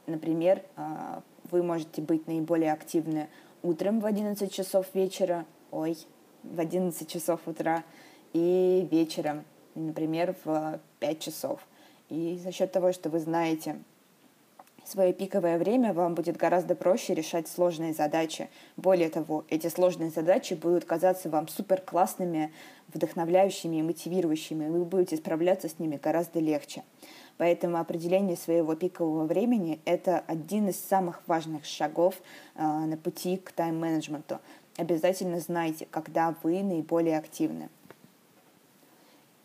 Например, 0.08 0.62
э, 0.76 1.22
вы 1.52 1.64
можете 1.64 2.02
быть 2.02 2.28
наиболее 2.28 2.74
активны 2.74 3.30
утром 3.62 4.00
в 4.00 4.06
11 4.06 4.52
часов 4.52 4.88
вечера, 4.94 5.46
ой, 5.72 5.98
в 6.44 6.60
11 6.60 7.08
часов 7.08 7.40
утра 7.48 7.84
и 8.34 8.88
вечером, 8.92 9.46
например, 9.76 10.36
в 10.44 10.80
5 11.00 11.20
часов. 11.20 11.66
И 12.10 12.38
за 12.44 12.52
счет 12.52 12.72
того, 12.72 12.92
что 12.92 13.10
вы 13.10 13.20
знаете 13.20 13.78
свое 14.86 15.13
пиковое 15.13 15.58
время, 15.58 15.93
вам 15.93 16.15
будет 16.15 16.38
гораздо 16.38 16.76
проще 16.76 17.13
решать 17.13 17.48
сложные 17.48 17.93
задачи. 17.93 18.50
Более 18.78 19.10
того, 19.10 19.46
эти 19.50 19.67
сложные 19.67 20.10
задачи 20.10 20.54
будут 20.54 20.86
казаться 20.86 21.30
вам 21.30 21.48
супер 21.48 21.82
классными, 21.82 22.52
вдохновляющими 22.93 23.78
и 23.78 23.82
мотивирующими, 23.82 24.65
и 24.65 24.69
вы 24.69 24.86
будете 24.86 25.17
справляться 25.17 25.69
с 25.69 25.80
ними 25.80 26.00
гораздо 26.02 26.39
легче. 26.39 26.84
Поэтому 27.38 27.78
определение 27.78 28.38
своего 28.38 28.76
пикового 28.76 29.26
времени– 29.26 29.80
это 29.86 30.24
один 30.28 30.69
из 30.69 30.80
самых 30.80 31.22
важных 31.28 31.65
шагов 31.65 32.15
э, 32.56 32.62
на 32.63 32.96
пути 32.96 33.38
к 33.38 33.52
тайм-менеджменту 33.52 34.39
обязательно 34.78 35.39
знайте, 35.39 35.88
когда 35.89 36.36
вы 36.43 36.63
наиболее 36.63 37.17
активны. 37.17 37.69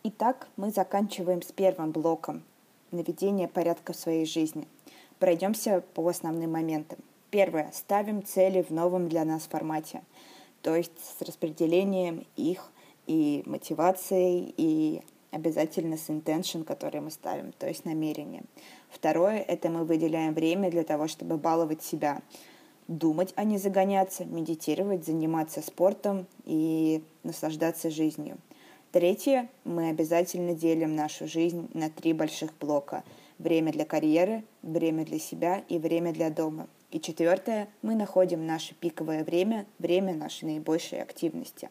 Итак, 0.04 0.48
мы 0.56 0.70
заканчиваем 0.70 1.42
с 1.42 1.52
первым 1.52 1.90
блоком 1.90 2.42
наведения 2.90 3.48
порядка 3.48 3.92
в 3.92 3.96
своей 3.96 4.24
жизни. 4.24 4.66
Пройдемся 5.18 5.82
по 5.94 6.06
основным 6.08 6.52
моментам. 6.52 6.98
Первое. 7.30 7.70
Ставим 7.72 8.24
цели 8.24 8.62
в 8.62 8.70
новом 8.70 9.08
для 9.08 9.24
нас 9.24 9.42
формате, 9.42 10.02
то 10.62 10.74
есть 10.74 10.92
с 10.98 11.22
распределением 11.22 12.26
их 12.36 12.70
и 13.06 13.42
мотивацией, 13.46 14.54
и 14.56 15.02
обязательно 15.30 15.96
с 15.96 16.08
intention, 16.08 16.64
который 16.64 17.00
мы 17.00 17.10
ставим, 17.10 17.52
то 17.52 17.68
есть 17.68 17.84
намерение. 17.84 18.42
Второе– 18.88 19.38
это 19.48 19.68
мы 19.68 19.84
выделяем 19.84 20.32
время 20.32 20.70
для 20.70 20.84
того, 20.84 21.06
чтобы 21.08 21.36
баловать 21.36 21.82
себя– 21.82 22.22
думать, 22.88 23.34
а 23.36 23.44
не 23.44 23.58
загоняться, 23.58 24.24
медитировать, 24.24 25.04
заниматься 25.04 25.62
спортом 25.62 26.26
и 26.44 27.02
наслаждаться 27.22 27.90
жизнью. 27.90 28.38
Третье, 28.90 29.48
мы 29.64 29.90
обязательно 29.90 30.54
делим 30.54 30.96
нашу 30.96 31.28
жизнь 31.28 31.68
на 31.74 31.90
три 31.90 32.14
больших 32.14 32.50
блока. 32.58 33.04
Время 33.38 33.72
для 33.72 33.84
карьеры, 33.84 34.44
время 34.62 35.04
для 35.04 35.18
себя 35.18 35.62
и 35.68 35.78
время 35.78 36.12
для 36.12 36.30
дома. 36.30 36.68
И 36.90 37.00
четвертое, 37.00 37.68
мы 37.82 37.94
находим 37.94 38.46
наше 38.46 38.74
пиковое 38.74 39.22
время, 39.22 39.66
время 39.78 40.14
нашей 40.14 40.44
наибольшей 40.44 41.02
активности. 41.02 41.70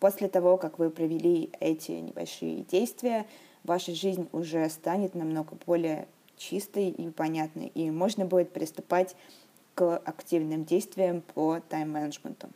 После 0.00 0.28
того, 0.28 0.56
как 0.56 0.78
вы 0.78 0.90
провели 0.90 1.50
эти 1.60 1.92
небольшие 1.92 2.62
действия, 2.62 3.26
ваша 3.62 3.94
жизнь 3.94 4.28
уже 4.32 4.68
станет 4.70 5.14
намного 5.14 5.56
более 5.66 6.08
чистой 6.36 6.90
и 6.90 7.10
понятной, 7.10 7.68
и 7.68 7.90
можно 7.90 8.24
будет 8.24 8.52
приступать 8.52 9.14
к 9.74 9.96
активным 9.98 10.64
действиям 10.64 11.20
по 11.20 11.60
тайм-менеджменту. 11.60 12.48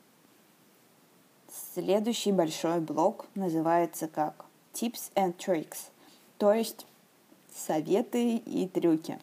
Следующий 1.75 2.33
большой 2.33 2.81
блок 2.81 3.27
называется 3.35 4.09
как 4.09 4.47
Tips 4.73 5.13
and 5.15 5.37
Tricks, 5.37 5.91
то 6.39 6.53
есть 6.53 6.87
советы 7.57 8.37
и 8.37 8.69
трюки. 8.69 9.19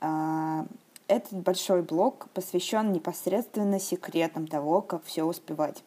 А, 0.00 0.66
этот 1.08 1.40
большой 1.42 1.82
блок 1.82 2.28
посвящен 2.34 2.92
непосредственно 2.92 3.80
секретам 3.80 4.46
того, 4.46 4.82
как 4.82 5.04
все 5.04 5.24
успевать. 5.24 5.82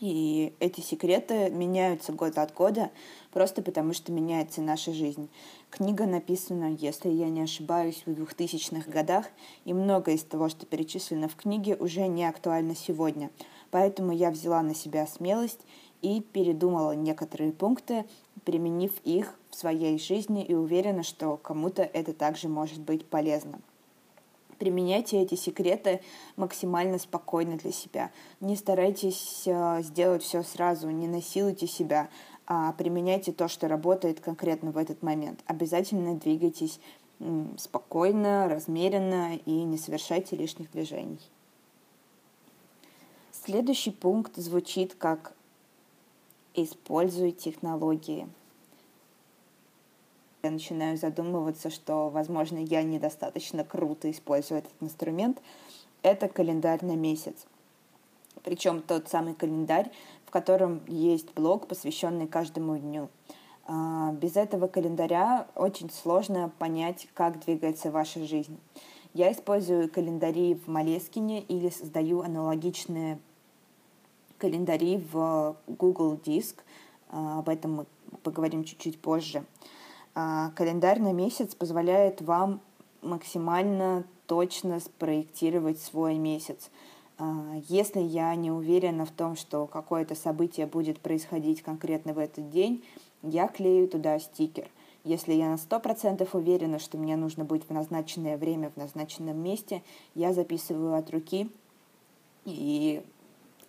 И 0.00 0.52
эти 0.58 0.80
секреты 0.80 1.50
меняются 1.50 2.12
год 2.12 2.36
от 2.36 2.52
года, 2.52 2.90
просто 3.32 3.62
потому 3.62 3.92
что 3.92 4.12
меняется 4.12 4.60
наша 4.60 4.92
жизнь. 4.92 5.30
Книга 5.70 6.04
написана, 6.06 6.74
если 6.74 7.08
я 7.10 7.30
не 7.30 7.40
ошибаюсь, 7.40 8.02
в 8.04 8.10
2000-х 8.10 8.90
годах, 8.90 9.26
и 9.64 9.72
многое 9.72 10.16
из 10.16 10.24
того, 10.24 10.48
что 10.48 10.66
перечислено 10.66 11.28
в 11.28 11.36
книге, 11.36 11.76
уже 11.76 12.06
не 12.08 12.24
актуально 12.24 12.74
сегодня. 12.74 13.30
Поэтому 13.70 14.12
я 14.12 14.30
взяла 14.30 14.62
на 14.62 14.74
себя 14.74 15.06
смелость 15.06 15.60
и 16.02 16.20
передумала 16.20 16.92
некоторые 16.92 17.52
пункты, 17.52 18.04
применив 18.44 18.92
их 19.04 19.38
в 19.50 19.56
своей 19.56 19.98
жизни 19.98 20.44
и 20.44 20.54
уверена, 20.54 21.02
что 21.02 21.36
кому-то 21.36 21.82
это 21.82 22.12
также 22.12 22.48
может 22.48 22.80
быть 22.80 23.06
полезно. 23.06 23.60
Применяйте 24.58 25.20
эти 25.20 25.34
секреты 25.34 26.00
максимально 26.36 26.98
спокойно 26.98 27.56
для 27.56 27.72
себя. 27.72 28.10
Не 28.40 28.56
старайтесь 28.56 29.42
э, 29.46 29.82
сделать 29.82 30.22
все 30.22 30.42
сразу, 30.42 30.88
не 30.90 31.08
насилуйте 31.08 31.66
себя, 31.66 32.08
а 32.46 32.72
применяйте 32.72 33.32
то, 33.32 33.48
что 33.48 33.68
работает 33.68 34.20
конкретно 34.20 34.70
в 34.70 34.78
этот 34.78 35.02
момент. 35.02 35.40
Обязательно 35.46 36.14
двигайтесь 36.14 36.78
спокойно, 37.56 38.48
размеренно 38.48 39.36
и 39.36 39.50
не 39.50 39.78
совершайте 39.78 40.36
лишних 40.36 40.70
движений. 40.70 41.20
Следующий 43.32 43.90
пункт 43.90 44.36
звучит 44.36 44.94
как 44.94 45.34
«используй 46.54 47.32
технологии». 47.32 48.28
Я 50.42 50.50
начинаю 50.50 50.98
задумываться, 50.98 51.70
что, 51.70 52.10
возможно, 52.10 52.58
я 52.58 52.82
недостаточно 52.82 53.64
круто 53.64 54.10
использую 54.10 54.58
этот 54.58 54.72
инструмент. 54.80 55.40
Это 56.02 56.28
календарь 56.28 56.84
на 56.84 56.96
месяц. 56.96 57.46
Причем 58.42 58.82
тот 58.82 59.08
самый 59.08 59.34
календарь, 59.34 59.90
в 60.26 60.30
котором 60.30 60.82
есть 60.86 61.32
блок, 61.32 61.66
посвященный 61.66 62.26
каждому 62.26 62.76
дню. 62.76 63.08
А, 63.66 64.12
без 64.12 64.36
этого 64.36 64.66
календаря 64.66 65.46
очень 65.54 65.90
сложно 65.90 66.52
понять, 66.58 67.08
как 67.14 67.42
двигается 67.42 67.90
ваша 67.90 68.24
жизнь. 68.26 68.58
Я 69.14 69.32
использую 69.32 69.88
календари 69.88 70.54
в 70.54 70.68
Молескине 70.68 71.40
или 71.40 71.70
создаю 71.70 72.20
аналогичные 72.20 73.18
календари 74.44 75.02
в 75.10 75.56
Google 75.66 76.20
Диск. 76.22 76.64
А, 77.08 77.38
об 77.38 77.48
этом 77.48 77.72
мы 77.72 77.86
поговорим 78.22 78.64
чуть-чуть 78.64 79.00
позже. 79.00 79.42
А, 80.14 80.50
календарь 80.50 81.00
на 81.00 81.14
месяц 81.14 81.54
позволяет 81.54 82.20
вам 82.20 82.60
максимально 83.00 84.04
точно 84.26 84.80
спроектировать 84.80 85.80
свой 85.80 86.16
месяц. 86.16 86.70
Если 87.68 88.00
я 88.00 88.34
не 88.34 88.50
уверена 88.50 89.04
в 89.04 89.10
том, 89.10 89.36
что 89.36 89.66
какое-то 89.66 90.14
событие 90.14 90.66
будет 90.66 90.98
происходить 90.98 91.62
конкретно 91.62 92.12
в 92.12 92.18
этот 92.18 92.50
день, 92.50 92.82
я 93.22 93.46
клею 93.46 93.86
туда 93.86 94.18
стикер. 94.18 94.68
Если 95.04 95.34
я 95.34 95.50
на 95.50 95.58
сто 95.58 95.78
процентов 95.78 96.34
уверена, 96.34 96.78
что 96.78 96.98
мне 96.98 97.16
нужно 97.16 97.44
быть 97.44 97.68
в 97.68 97.72
назначенное 97.72 98.36
время 98.36 98.70
в 98.70 98.76
назначенном 98.78 99.38
месте, 99.38 99.82
я 100.14 100.32
записываю 100.32 100.94
от 100.94 101.10
руки 101.10 101.50
и 102.44 103.02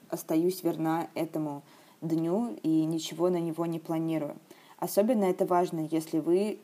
остаюсь 0.10 0.64
верна 0.64 1.08
этому 1.16 1.64
дню 2.02 2.58
и 2.64 2.86
ничего 2.86 3.30
на 3.30 3.40
него 3.40 3.66
не 3.66 3.80
планирую. 3.80 4.36
Особенно 4.78 5.26
это 5.26 5.46
важно, 5.46 5.88
если 5.92 6.20
вы 6.20 6.60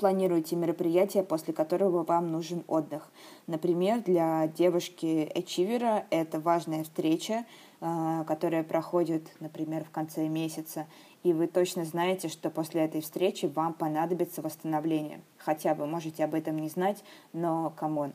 планируете 0.00 0.56
мероприятие, 0.56 1.22
после 1.22 1.52
которого 1.52 2.04
вам 2.04 2.32
нужен 2.32 2.64
отдых. 2.68 3.10
Например, 3.46 4.00
для 4.02 4.48
девушки-эчивера 4.48 6.06
это 6.08 6.40
важная 6.40 6.84
встреча, 6.84 7.44
а, 7.82 8.24
которая 8.24 8.64
проходит, 8.64 9.28
например, 9.40 9.84
в 9.84 9.90
конце 9.90 10.26
месяца, 10.26 10.86
и 11.22 11.34
вы 11.34 11.46
точно 11.46 11.84
знаете, 11.84 12.28
что 12.28 12.48
после 12.48 12.82
этой 12.82 13.02
встречи 13.02 13.44
вам 13.44 13.74
понадобится 13.74 14.40
восстановление. 14.40 15.20
Хотя 15.36 15.74
вы 15.74 15.86
можете 15.86 16.24
об 16.24 16.34
этом 16.34 16.58
не 16.58 16.70
знать, 16.70 17.04
но, 17.34 17.70
come 17.76 17.98
on, 17.98 18.14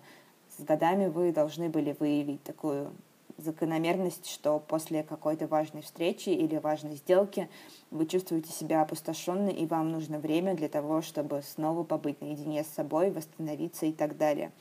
с 0.58 0.64
годами 0.64 1.08
вы 1.08 1.32
должны 1.32 1.70
были 1.70 1.96
выявить 2.00 2.42
такую 2.44 2.92
закономерность, 3.38 4.28
что 4.30 4.60
после 4.60 5.04
какой-то 5.04 5.48
важной 5.48 5.82
встречи 5.82 6.30
или 6.30 6.58
важной 6.58 6.96
сделки 6.96 7.50
вы 7.92 8.06
чувствуете 8.06 8.52
себя 8.52 8.82
опустошенной, 8.82 9.54
и 9.54 9.66
вам 9.66 9.92
нужно 9.92 10.20
время 10.20 10.56
для 10.56 10.70
того, 10.70 11.02
чтобы 11.02 11.42
снова 11.42 11.84
побыть 11.84 12.22
наедине 12.22 12.64
с 12.64 12.68
собой, 12.68 13.12
восстановиться 13.12 13.86
и 13.86 13.92
так 13.92 14.18
далее. 14.18 14.52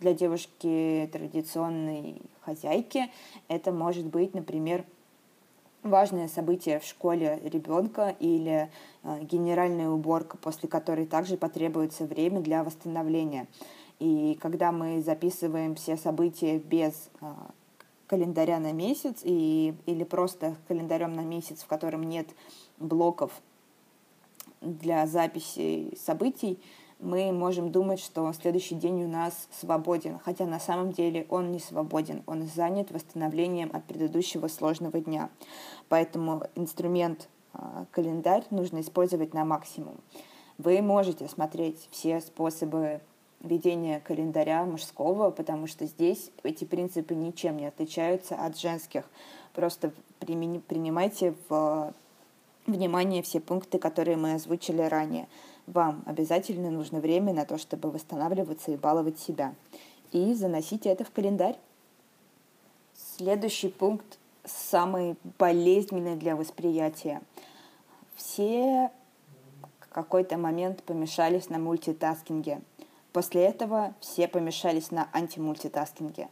Для 0.00 0.14
девушки 0.14 1.08
традиционной 1.12 2.22
хозяйки 2.42 3.10
это 3.48 3.72
может 3.72 4.06
быть, 4.06 4.34
например, 4.34 4.84
важное 5.82 6.28
событие 6.28 6.78
в 6.78 6.84
школе 6.84 7.40
ребенка 7.44 8.14
или 8.20 8.70
э, 9.02 9.20
генеральная 9.22 9.88
уборка, 9.88 10.36
после 10.36 10.68
которой 10.68 11.06
также 11.06 11.36
потребуется 11.36 12.04
время 12.04 12.40
для 12.40 12.62
восстановления. 12.62 13.46
И 13.98 14.38
когда 14.40 14.70
мы 14.70 15.02
записываем 15.02 15.74
все 15.74 15.96
события 15.96 16.58
без 16.58 17.10
э, 17.20 17.26
календаря 18.08 18.58
на 18.58 18.72
месяц 18.72 19.20
и, 19.22 19.74
или 19.86 20.02
просто 20.02 20.56
календарем 20.66 21.12
на 21.12 21.20
месяц, 21.20 21.62
в 21.62 21.66
котором 21.66 22.02
нет 22.02 22.28
блоков 22.78 23.30
для 24.60 25.06
записи 25.06 25.96
событий, 25.96 26.58
мы 26.98 27.30
можем 27.30 27.70
думать, 27.70 28.00
что 28.00 28.32
следующий 28.32 28.74
день 28.74 29.04
у 29.04 29.08
нас 29.08 29.48
свободен, 29.52 30.18
хотя 30.18 30.46
на 30.46 30.58
самом 30.58 30.90
деле 30.90 31.26
он 31.28 31.52
не 31.52 31.60
свободен, 31.60 32.24
он 32.26 32.48
занят 32.48 32.90
восстановлением 32.90 33.70
от 33.72 33.84
предыдущего 33.84 34.48
сложного 34.48 34.98
дня. 34.98 35.30
Поэтому 35.88 36.42
инструмент 36.56 37.28
а, 37.52 37.86
календарь 37.92 38.44
нужно 38.50 38.80
использовать 38.80 39.32
на 39.32 39.44
максимум. 39.44 40.00
Вы 40.58 40.82
можете 40.82 41.28
смотреть 41.28 41.88
все 41.92 42.20
способы 42.20 43.00
ведения 43.40 44.00
календаря 44.00 44.64
мужского, 44.64 45.30
потому 45.30 45.66
что 45.66 45.86
здесь 45.86 46.30
эти 46.42 46.64
принципы 46.64 47.14
ничем 47.14 47.56
не 47.56 47.66
отличаются 47.66 48.34
от 48.34 48.58
женских. 48.58 49.04
Просто 49.54 49.92
принимайте 50.20 51.34
в 51.48 51.94
внимание 52.66 53.22
все 53.22 53.40
пункты, 53.40 53.78
которые 53.78 54.16
мы 54.16 54.34
озвучили 54.34 54.82
ранее. 54.82 55.28
Вам 55.66 56.02
обязательно 56.06 56.70
нужно 56.70 57.00
время 57.00 57.32
на 57.32 57.44
то, 57.44 57.58
чтобы 57.58 57.90
восстанавливаться 57.90 58.72
и 58.72 58.76
баловать 58.76 59.18
себя. 59.18 59.54
И 60.12 60.34
заносите 60.34 60.88
это 60.88 61.04
в 61.04 61.10
календарь. 61.10 61.56
Следующий 63.16 63.68
пункт 63.68 64.18
самый 64.44 65.16
болезненный 65.38 66.16
для 66.16 66.36
восприятия. 66.36 67.20
Все 68.14 68.90
в 69.80 69.88
какой-то 69.88 70.38
момент 70.38 70.82
помешались 70.82 71.48
на 71.48 71.58
мультитаскинге– 71.58 72.62
После 73.18 73.46
этого 73.46 73.94
все 73.98 74.28
помешались 74.28 74.92
на 74.92 75.08
антимультитаскинге. 75.12 76.28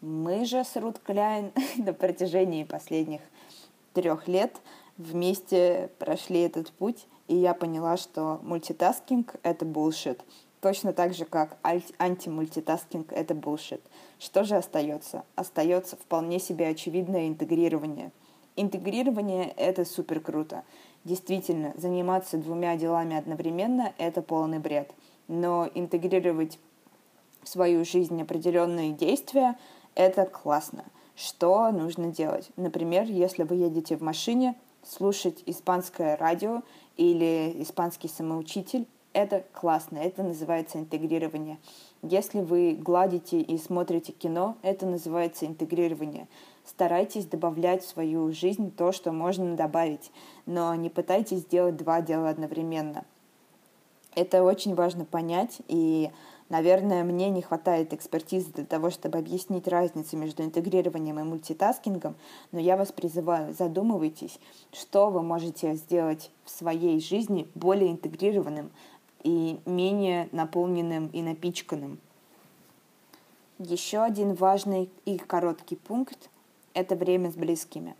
Мы 0.00 0.44
же 0.44 0.64
с 0.64 0.74
Рут 0.74 0.98
Кляйн 0.98 1.52
на 1.76 1.92
протяжении 1.92 2.64
последних 2.64 3.20
трех 3.92 4.26
лет 4.26 4.56
вместе 4.96 5.90
прошли 6.00 6.40
этот 6.40 6.72
путь, 6.72 7.06
и 7.28 7.36
я 7.36 7.54
поняла, 7.54 7.96
что 7.96 8.40
мультитаскинг— 8.42 9.36
это 9.44 9.64
bullshit. 9.64 10.18
Точно 10.60 10.92
так 10.92 11.14
же, 11.14 11.24
как 11.24 11.56
антимультитаскинг— 11.62 13.12
это 13.12 13.34
bullshit. 13.34 13.82
Что 14.18 14.42
же 14.42 14.56
остается? 14.56 15.24
Остается 15.36 15.94
вполне 15.94 16.40
себе 16.40 16.66
очевидное 16.66 17.28
интегрирование. 17.28 18.10
Интегрирование— 18.56 19.52
это 19.56 19.84
супер 19.84 20.18
круто. 20.18 20.64
Действительно, 21.04 21.74
заниматься 21.76 22.38
двумя 22.38 22.74
делами 22.76 23.14
одновременно— 23.16 23.92
это 23.98 24.20
полный 24.20 24.58
бред— 24.58 24.90
но 25.28 25.68
интегрировать 25.74 26.58
в 27.42 27.48
свою 27.48 27.84
жизнь 27.84 28.20
определенные 28.20 28.92
действия– 28.92 29.58
это 29.94 30.24
классно. 30.24 30.84
Что 31.14 31.70
нужно 31.70 32.08
делать? 32.08 32.50
Например, 32.56 33.04
если 33.04 33.44
вы 33.44 33.56
едете 33.56 33.96
в 33.96 34.02
машине, 34.02 34.56
слушать 34.82 35.42
испанское 35.46 36.16
радио 36.16 36.62
или 36.96 37.54
испанский 37.62 38.08
самоучитель– 38.08 38.86
это 39.12 39.44
классно, 39.52 39.98
это 39.98 40.24
называется 40.24 40.78
интегрирование. 40.78 41.58
Если 42.02 42.40
вы 42.40 42.74
гладите 42.74 43.40
и 43.40 43.56
смотрите 43.58 44.12
кино, 44.12 44.56
это 44.62 44.86
называется 44.86 45.46
интегрирование. 45.46 46.26
Старайтесь 46.64 47.26
добавлять 47.26 47.84
в 47.84 47.88
свою 47.88 48.32
жизнь 48.32 48.74
то, 48.74 48.90
что 48.90 49.12
можно 49.12 49.54
добавить, 49.54 50.10
но 50.46 50.74
не 50.74 50.90
пытайтесь 50.90 51.40
сделать 51.40 51.76
два 51.76 52.00
дела 52.00 52.30
одновременно– 52.30 53.04
это 54.14 54.42
очень 54.42 54.74
важно 54.74 55.04
понять, 55.04 55.58
и, 55.68 56.10
наверное, 56.48 57.04
мне 57.04 57.30
не 57.30 57.42
хватает 57.42 57.92
экспертизы 57.92 58.52
для 58.52 58.64
того, 58.64 58.90
чтобы 58.90 59.18
объяснить 59.18 59.68
разницу 59.68 60.16
между 60.16 60.42
интегрированием 60.42 61.18
и 61.18 61.22
мультитаскингом, 61.22 62.14
но 62.52 62.60
я 62.60 62.76
вас 62.76 62.92
призываю, 62.92 63.54
задумывайтесь, 63.54 64.38
что 64.72 65.10
вы 65.10 65.22
можете 65.22 65.74
сделать 65.74 66.30
в 66.44 66.50
своей 66.50 67.00
жизни 67.00 67.48
более 67.54 67.92
интегрированным 67.92 68.70
и 69.22 69.58
менее 69.66 70.28
наполненным 70.32 71.08
и 71.08 71.22
напичканным. 71.22 71.98
Еще 73.58 73.98
один 73.98 74.34
важный 74.34 74.90
и 75.04 75.16
короткий 75.18 75.76
пункт– 75.76 76.30
это 76.74 76.96
время 76.96 77.30
с 77.30 77.34
близкими. 77.34 77.94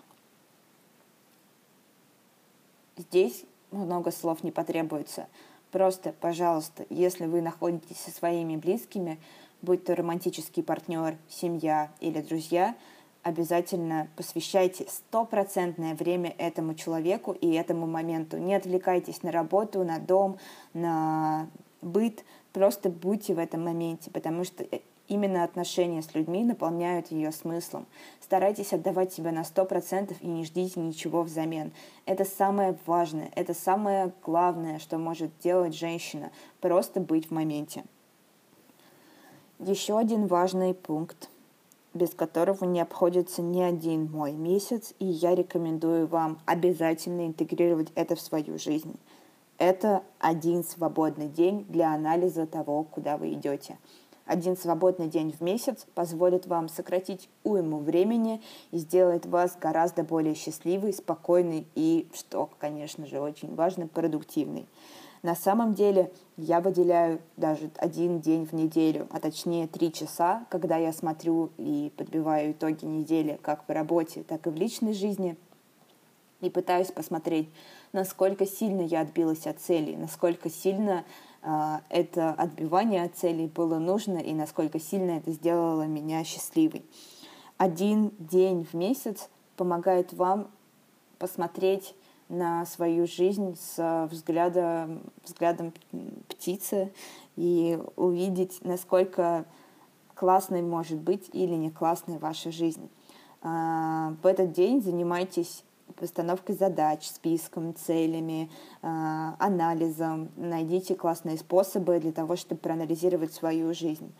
Здесь 2.96 3.44
много 3.70 4.10
слов 4.10 4.44
не 4.44 4.50
потребуется– 4.50 5.28
Просто, 5.74 6.14
пожалуйста, 6.20 6.86
если 6.88 7.26
вы 7.26 7.42
находитесь 7.42 7.96
со 7.96 8.12
своими 8.12 8.54
близкими, 8.54 9.18
будь 9.60 9.84
то 9.84 9.96
романтический 9.96 10.62
партнер, 10.62 11.16
семья 11.28 11.90
или 11.98 12.20
друзья, 12.20 12.76
обязательно 13.24 14.06
посвящайте 14.14 14.86
стопроцентное 14.88 15.96
время 15.96 16.32
этому 16.38 16.74
человеку 16.74 17.32
и 17.32 17.50
этому 17.54 17.88
моменту. 17.88 18.38
Не 18.38 18.54
отвлекайтесь 18.54 19.24
на 19.24 19.32
работу, 19.32 19.82
на 19.82 19.98
дом, 19.98 20.38
на 20.74 21.48
быт. 21.82 22.24
Просто 22.52 22.88
будьте 22.88 23.34
в 23.34 23.40
этом 23.40 23.64
моменте, 23.64 24.12
потому 24.12 24.44
что 24.44 24.62
э, 24.62 24.78
Именно 25.06 25.44
отношения 25.44 26.00
с 26.00 26.14
людьми 26.14 26.44
наполняют 26.44 27.10
ее 27.10 27.30
смыслом. 27.30 27.86
Старайтесь 28.20 28.72
отдавать 28.72 29.12
себя 29.12 29.32
на 29.32 29.42
100% 29.42 30.16
и 30.20 30.26
не 30.26 30.44
ждите 30.44 30.80
ничего 30.80 31.22
взамен. 31.22 31.72
Это 32.06 32.24
самое 32.24 32.78
важное, 32.86 33.30
это 33.36 33.52
самое 33.52 34.12
главное, 34.24 34.78
что 34.78 34.96
может 34.96 35.30
делать 35.40 35.74
женщина. 35.74 36.30
Просто 36.60 37.00
быть 37.00 37.28
в 37.28 37.30
моменте. 37.32 37.84
Еще 39.58 39.98
один 39.98 40.26
важный 40.26 40.72
пункт, 40.72 41.28
без 41.92 42.10
которого 42.10 42.64
не 42.64 42.80
обходится 42.80 43.42
ни 43.42 43.60
один 43.60 44.10
мой 44.10 44.32
месяц, 44.32 44.94
и 44.98 45.04
я 45.04 45.34
рекомендую 45.34 46.06
вам 46.06 46.38
обязательно 46.46 47.26
интегрировать 47.26 47.92
это 47.94 48.16
в 48.16 48.20
свою 48.20 48.58
жизнь. 48.58 48.96
Это 49.58 50.02
один 50.18 50.64
свободный 50.64 51.28
день 51.28 51.64
для 51.68 51.94
анализа 51.94 52.46
того, 52.46 52.82
куда 52.82 53.16
вы 53.16 53.34
идете. 53.34 53.78
Один 54.26 54.56
свободный 54.56 55.08
день 55.08 55.32
в 55.32 55.42
месяц 55.42 55.86
позволит 55.94 56.46
вам 56.46 56.68
сократить 56.68 57.28
уйму 57.42 57.78
времени 57.78 58.40
и 58.70 58.78
сделает 58.78 59.26
вас 59.26 59.56
гораздо 59.60 60.02
более 60.02 60.34
счастливой, 60.34 60.94
спокойной 60.94 61.66
и, 61.74 62.08
что, 62.14 62.48
конечно 62.58 63.06
же, 63.06 63.20
очень 63.20 63.54
важно, 63.54 63.86
продуктивной. 63.86 64.66
На 65.22 65.34
самом 65.34 65.74
деле 65.74 66.10
я 66.36 66.60
выделяю 66.60 67.20
даже 67.36 67.70
один 67.78 68.20
день 68.20 68.46
в 68.46 68.52
неделю, 68.52 69.08
а 69.10 69.20
точнее 69.20 69.66
три 69.66 69.92
часа, 69.92 70.46
когда 70.50 70.76
я 70.76 70.92
смотрю 70.92 71.50
и 71.56 71.92
подбиваю 71.96 72.52
итоги 72.52 72.84
недели 72.84 73.38
как 73.42 73.66
в 73.66 73.72
работе, 73.72 74.22
так 74.22 74.46
и 74.46 74.50
в 74.50 74.54
личной 74.54 74.92
жизни, 74.92 75.36
и 76.42 76.50
пытаюсь 76.50 76.92
посмотреть, 76.92 77.48
насколько 77.92 78.46
сильно 78.46 78.82
я 78.82 79.00
отбилась 79.00 79.46
от 79.46 79.60
целей, 79.60 79.96
насколько 79.96 80.50
сильно 80.50 81.04
это 81.90 82.30
отбивание 82.30 83.04
от 83.04 83.16
целей 83.16 83.46
было 83.46 83.78
нужно 83.78 84.18
и 84.18 84.32
насколько 84.32 84.80
сильно 84.80 85.12
это 85.12 85.30
сделало 85.32 85.82
меня 85.82 86.24
счастливой. 86.24 86.84
Один 87.58 88.12
день 88.18 88.64
в 88.64 88.74
месяц 88.74 89.28
помогает 89.56 90.12
вам 90.12 90.50
посмотреть 91.18 91.94
на 92.28 92.64
свою 92.66 93.06
жизнь 93.06 93.56
с 93.60 94.08
взгляда, 94.10 94.88
взглядом 95.22 95.72
птицы 96.28 96.92
и 97.36 97.78
увидеть, 97.96 98.64
насколько 98.64 99.44
классной 100.14 100.62
может 100.62 100.98
быть 100.98 101.28
или 101.32 101.54
не 101.54 101.70
классной 101.70 102.18
ваша 102.18 102.50
жизнь. 102.50 102.88
А, 103.42 104.14
в 104.22 104.26
этот 104.26 104.52
день 104.52 104.82
занимайтесь 104.82 105.64
постановкой 105.96 106.56
задач, 106.56 107.06
списком, 107.06 107.74
целями, 107.74 108.50
а, 108.82 109.36
анализом. 109.38 110.30
Найдите 110.36 110.94
классные 110.94 111.38
способы 111.38 112.00
для 112.00 112.12
того, 112.12 112.36
чтобы 112.36 112.60
проанализировать 112.60 113.32
свою 113.32 113.72
жизнь. 113.74 114.12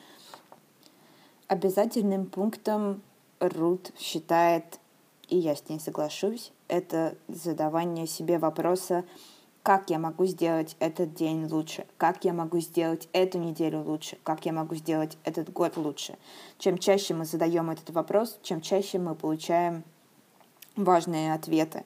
Обязательным 1.48 2.26
пунктом 2.26 3.02
Рут 3.40 3.92
считает, 3.98 4.80
и 5.28 5.36
я 5.36 5.54
с 5.56 5.68
ней 5.68 5.80
соглашусь, 5.80 6.52
это 6.68 7.16
задавание 7.28 8.06
себе 8.06 8.38
вопроса, 8.38 9.04
как 9.62 9.88
я 9.88 9.98
могу 9.98 10.26
сделать 10.26 10.76
этот 10.78 11.14
день 11.14 11.46
лучше, 11.46 11.86
как 11.96 12.24
я 12.24 12.34
могу 12.34 12.60
сделать 12.60 13.08
эту 13.12 13.38
неделю 13.38 13.82
лучше, 13.82 14.18
как 14.22 14.44
я 14.44 14.52
могу 14.52 14.74
сделать 14.74 15.16
этот 15.24 15.50
год 15.50 15.78
лучше. 15.78 16.18
Чем 16.58 16.76
чаще 16.76 17.14
мы 17.14 17.24
задаем 17.24 17.70
этот 17.70 17.88
вопрос, 17.90 18.38
чем 18.42 18.60
чаще 18.60 18.98
мы 18.98 19.14
получаем 19.14 19.82
важные 20.76 21.34
ответы. 21.34 21.84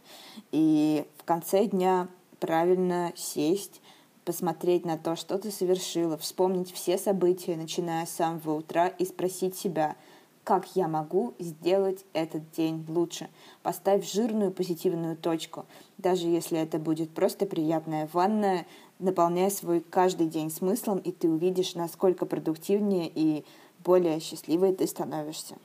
И 0.53 1.05
в 1.19 1.25
конце 1.25 1.67
дня 1.67 2.09
правильно 2.41 3.13
сесть, 3.17 3.81
посмотреть 4.25 4.85
на 4.85 4.99
то, 4.99 5.17
что 5.17 5.39
ты 5.39 5.51
совершила, 5.51 6.19
вспомнить 6.19 6.73
все 6.73 6.99
события, 6.99 7.57
начиная 7.57 8.05
с 8.05 8.11
самого 8.11 8.57
утра, 8.57 8.89
и 8.89 9.05
спросить 9.07 9.57
себя, 9.57 9.97
как 10.45 10.67
я 10.77 10.89
могу 10.89 11.35
сделать 11.39 12.05
этот 12.13 12.51
день 12.53 12.85
лучше. 12.89 13.29
Поставь 13.63 14.11
жирную 14.11 14.51
позитивную 14.51 15.17
точку, 15.17 15.67
даже 15.99 16.27
если 16.27 16.59
это 16.59 16.79
будет 16.79 17.11
просто 17.11 17.47
приятная 17.47 18.09
ванная, 18.13 18.67
наполняй 18.99 19.51
свой 19.51 19.81
каждый 19.81 20.27
день 20.27 20.51
смыслом, 20.51 20.99
и 20.99 21.13
ты 21.13 21.29
увидишь, 21.29 21.75
насколько 21.75 22.27
продуктивнее 22.27 23.11
и 23.15 23.45
более 23.85 24.21
счастливой 24.21 24.75
ты 24.75 24.87
становишься. 24.87 25.57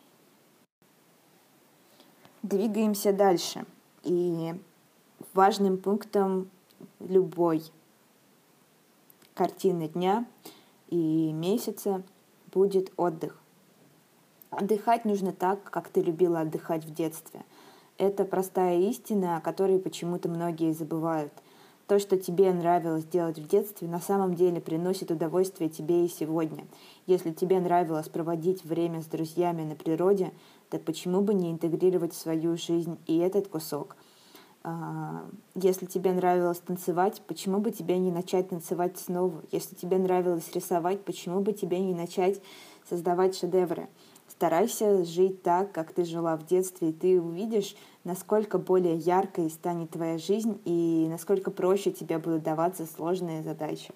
Двигаемся 2.44 3.14
дальше. 3.14 3.66
И 4.04 4.54
важным 5.34 5.78
пунктом 5.78 6.50
любой 7.00 7.64
картины 9.34 9.88
дня 9.88 10.26
и 10.90 11.32
месяца 11.32 12.04
будет 12.52 12.92
отдых. 12.98 13.40
Отдыхать 14.50 15.06
нужно 15.06 15.32
так, 15.32 15.64
как 15.64 15.88
ты 15.88 16.02
любила 16.02 16.42
отдыхать 16.42 16.84
в 16.84 16.94
детстве. 16.94 17.46
Это 17.98 18.26
простая 18.26 18.78
истина, 18.90 19.38
о 19.38 19.42
которой 19.42 19.80
почему-то 19.80 20.28
многие 20.28 20.74
забывают. 20.74 21.32
То, 21.88 21.98
что 21.98 22.18
тебе 22.18 22.52
нравилось 22.52 23.06
делать 23.06 23.40
в 23.40 23.48
детстве, 23.48 23.88
на 23.88 24.02
самом 24.02 24.36
деле 24.36 24.60
приносит 24.60 25.12
удовольствие 25.12 25.70
тебе 25.70 26.06
и 26.06 26.10
сегодня. 26.10 26.66
Если 27.08 27.32
тебе 27.32 27.62
нравилось 27.62 28.10
проводить 28.10 28.66
время 28.66 29.02
с 29.02 29.06
друзьями 29.06 29.64
на 29.64 29.76
природе, 29.76 30.34
так 30.74 30.82
почему 30.86 31.22
бы 31.22 31.36
не 31.36 31.52
интегрировать 31.52 32.14
в 32.14 32.18
свою 32.18 32.58
жизнь 32.58 32.98
и 33.06 33.20
этот 33.20 33.48
кусок? 33.48 33.96
А, 34.64 35.24
если 35.54 35.86
тебе 35.86 36.14
нравилось 36.14 36.58
танцевать, 36.62 37.22
почему 37.28 37.60
бы 37.60 37.70
тебе 37.70 38.00
не 38.00 38.12
начать 38.12 38.50
танцевать 38.50 38.98
снова? 38.98 39.44
Если 39.52 39.76
тебе 39.76 40.00
нравилось 40.00 40.52
рисовать, 40.52 41.06
почему 41.06 41.42
бы 41.42 41.54
тебе 41.54 41.80
не 41.80 41.94
начать 41.94 42.42
создавать 42.90 43.38
шедевры? 43.38 43.88
Старайся 44.28 45.06
жить 45.06 45.44
так, 45.44 45.72
как 45.72 45.94
ты 45.94 46.06
жила 46.06 46.36
в 46.38 46.48
детстве, 46.48 46.90
и 46.90 46.94
ты 46.94 47.22
увидишь, 47.22 47.76
насколько 48.04 48.58
более 48.58 48.98
яркой 48.98 49.52
станет 49.52 49.92
твоя 49.92 50.18
жизнь 50.18 50.60
и 50.66 51.06
насколько 51.08 51.52
проще 51.52 51.92
тебе 51.92 52.18
будут 52.18 52.42
даваться 52.42 52.88
сложные 52.88 53.44
задачи. 53.44 53.94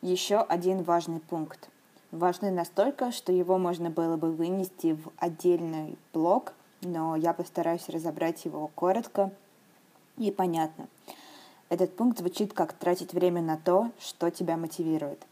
Еще 0.00 0.36
один 0.36 0.84
важный 0.84 1.18
пункт 1.18 1.72
важны 2.12 2.50
настолько, 2.50 3.10
что 3.10 3.32
его 3.32 3.58
можно 3.58 3.90
было 3.90 4.16
бы 4.16 4.30
вынести 4.30 4.92
в 4.92 5.10
отдельный 5.16 5.98
блок, 6.12 6.52
но 6.82 7.16
я 7.16 7.32
постараюсь 7.32 7.88
разобрать 7.88 8.44
его 8.44 8.68
коротко 8.74 9.32
и 10.18 10.30
понятно. 10.30 10.86
Этот 11.68 11.96
пункт 11.96 12.18
звучит 12.18 12.52
как 12.52 12.74
тратить 12.74 13.14
время 13.14 13.40
на 13.40 13.56
то, 13.56 13.90
что 13.98 14.30
тебя 14.30 14.56
мотивирует. 14.56 15.26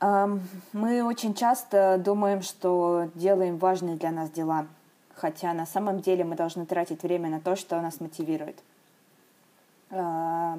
Мы 0.00 1.04
очень 1.04 1.34
часто 1.34 2.00
думаем, 2.02 2.42
что 2.42 3.10
делаем 3.14 3.58
важные 3.58 3.96
для 3.96 4.10
нас 4.10 4.30
дела, 4.30 4.66
хотя 5.14 5.52
на 5.52 5.66
самом 5.66 6.00
деле 6.00 6.24
мы 6.24 6.36
должны 6.36 6.64
тратить 6.64 7.02
время 7.02 7.28
на 7.28 7.40
то, 7.40 7.54
что 7.54 7.80
нас 7.80 8.00
мотивирует. 8.00 8.58
А, 9.90 10.58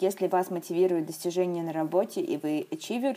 если 0.00 0.26
вас 0.26 0.50
мотивирует 0.50 1.06
достижение 1.06 1.64
на 1.64 1.72
работе 1.72 2.20
и 2.20 2.36
вы 2.36 2.66
achiever, 2.70 3.16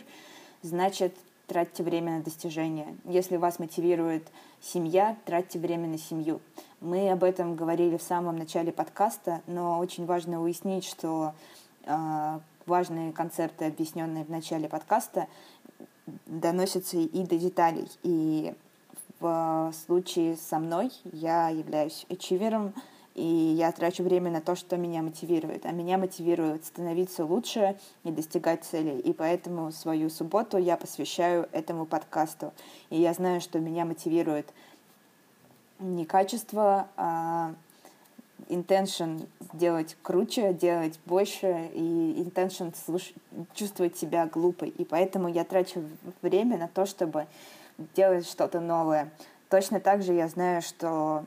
значит, 0.62 1.14
тратьте 1.46 1.82
время 1.82 2.18
на 2.18 2.22
достижения. 2.22 2.96
Если 3.04 3.36
вас 3.36 3.58
мотивирует 3.58 4.26
семья, 4.60 5.16
тратьте 5.24 5.58
время 5.58 5.88
на 5.88 5.98
семью. 5.98 6.40
Мы 6.80 7.10
об 7.10 7.24
этом 7.24 7.54
говорили 7.54 7.96
в 7.96 8.02
самом 8.02 8.36
начале 8.36 8.72
подкаста, 8.72 9.42
но 9.46 9.78
очень 9.78 10.06
важно 10.06 10.42
уяснить, 10.42 10.84
что 10.84 11.34
э, 11.84 12.38
важные 12.66 13.12
концепты, 13.12 13.66
объясненные 13.66 14.24
в 14.24 14.30
начале 14.30 14.68
подкаста, 14.68 15.28
доносятся 16.26 16.96
и 16.96 17.26
до 17.26 17.36
деталей. 17.36 17.88
И 18.02 18.54
в 19.20 19.72
случае 19.86 20.36
со 20.36 20.58
мной 20.58 20.90
я 21.12 21.48
являюсь 21.48 22.06
ачивером, 22.10 22.74
и 23.14 23.24
я 23.24 23.70
трачу 23.72 24.02
время 24.02 24.30
на 24.30 24.40
то, 24.40 24.54
что 24.54 24.76
меня 24.76 25.02
мотивирует. 25.02 25.66
А 25.66 25.72
меня 25.72 25.98
мотивирует 25.98 26.64
становиться 26.64 27.24
лучше 27.24 27.78
и 28.04 28.10
достигать 28.10 28.64
целей. 28.64 28.98
И 29.00 29.12
поэтому 29.12 29.70
свою 29.70 30.08
субботу 30.08 30.56
я 30.56 30.76
посвящаю 30.76 31.48
этому 31.52 31.84
подкасту. 31.84 32.52
И 32.90 33.00
я 33.00 33.12
знаю, 33.12 33.40
что 33.40 33.58
меня 33.58 33.84
мотивирует 33.84 34.46
не 35.78 36.06
качество, 36.06 36.88
а 36.96 37.54
intention 38.48 39.26
сделать 39.54 39.96
круче, 40.02 40.54
делать 40.54 40.98
больше, 41.04 41.70
и 41.74 42.22
intention 42.24 42.74
слуш... 42.86 43.12
чувствовать 43.54 43.96
себя 43.96 44.26
глупой. 44.26 44.70
И 44.70 44.84
поэтому 44.84 45.28
я 45.28 45.44
трачу 45.44 45.82
время 46.22 46.56
на 46.56 46.68
то, 46.68 46.86
чтобы 46.86 47.26
делать 47.94 48.26
что-то 48.26 48.60
новое. 48.60 49.10
Точно 49.52 49.80
так 49.80 50.02
же 50.02 50.14
я 50.14 50.28
знаю, 50.28 50.62
что 50.62 51.26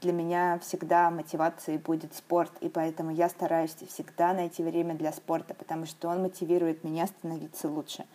для 0.00 0.14
меня 0.14 0.58
всегда 0.60 1.10
мотивацией 1.10 1.76
будет 1.76 2.14
спорт, 2.14 2.50
и 2.62 2.70
поэтому 2.70 3.10
я 3.10 3.28
стараюсь 3.28 3.76
всегда 3.90 4.32
найти 4.32 4.62
время 4.62 4.94
для 4.94 5.12
спорта, 5.12 5.52
потому 5.52 5.84
что 5.84 6.08
он 6.08 6.22
мотивирует 6.22 6.82
меня 6.82 7.06
становиться 7.06 7.68
лучше. 7.68 8.06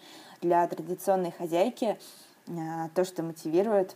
Для 0.42 0.68
традиционной 0.68 1.30
хозяйки 1.30 2.00
э, 2.48 2.52
то, 2.96 3.06
что 3.06 3.22
мотивирует, 3.22 3.96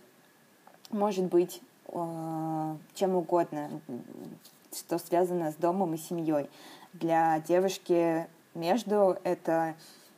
может 0.91 1.26
быть 1.26 1.60
э, 1.88 2.76
чем 2.93 3.15
угодно, 3.15 3.82
что 4.72 5.00
связано 5.00 5.52
с 5.52 5.56
домом 5.56 5.96
и 5.96 5.98
семьей. 5.98 6.52
Для 6.93 7.39
девушки 7.39 8.28
между 8.54 9.17
это 9.24 9.74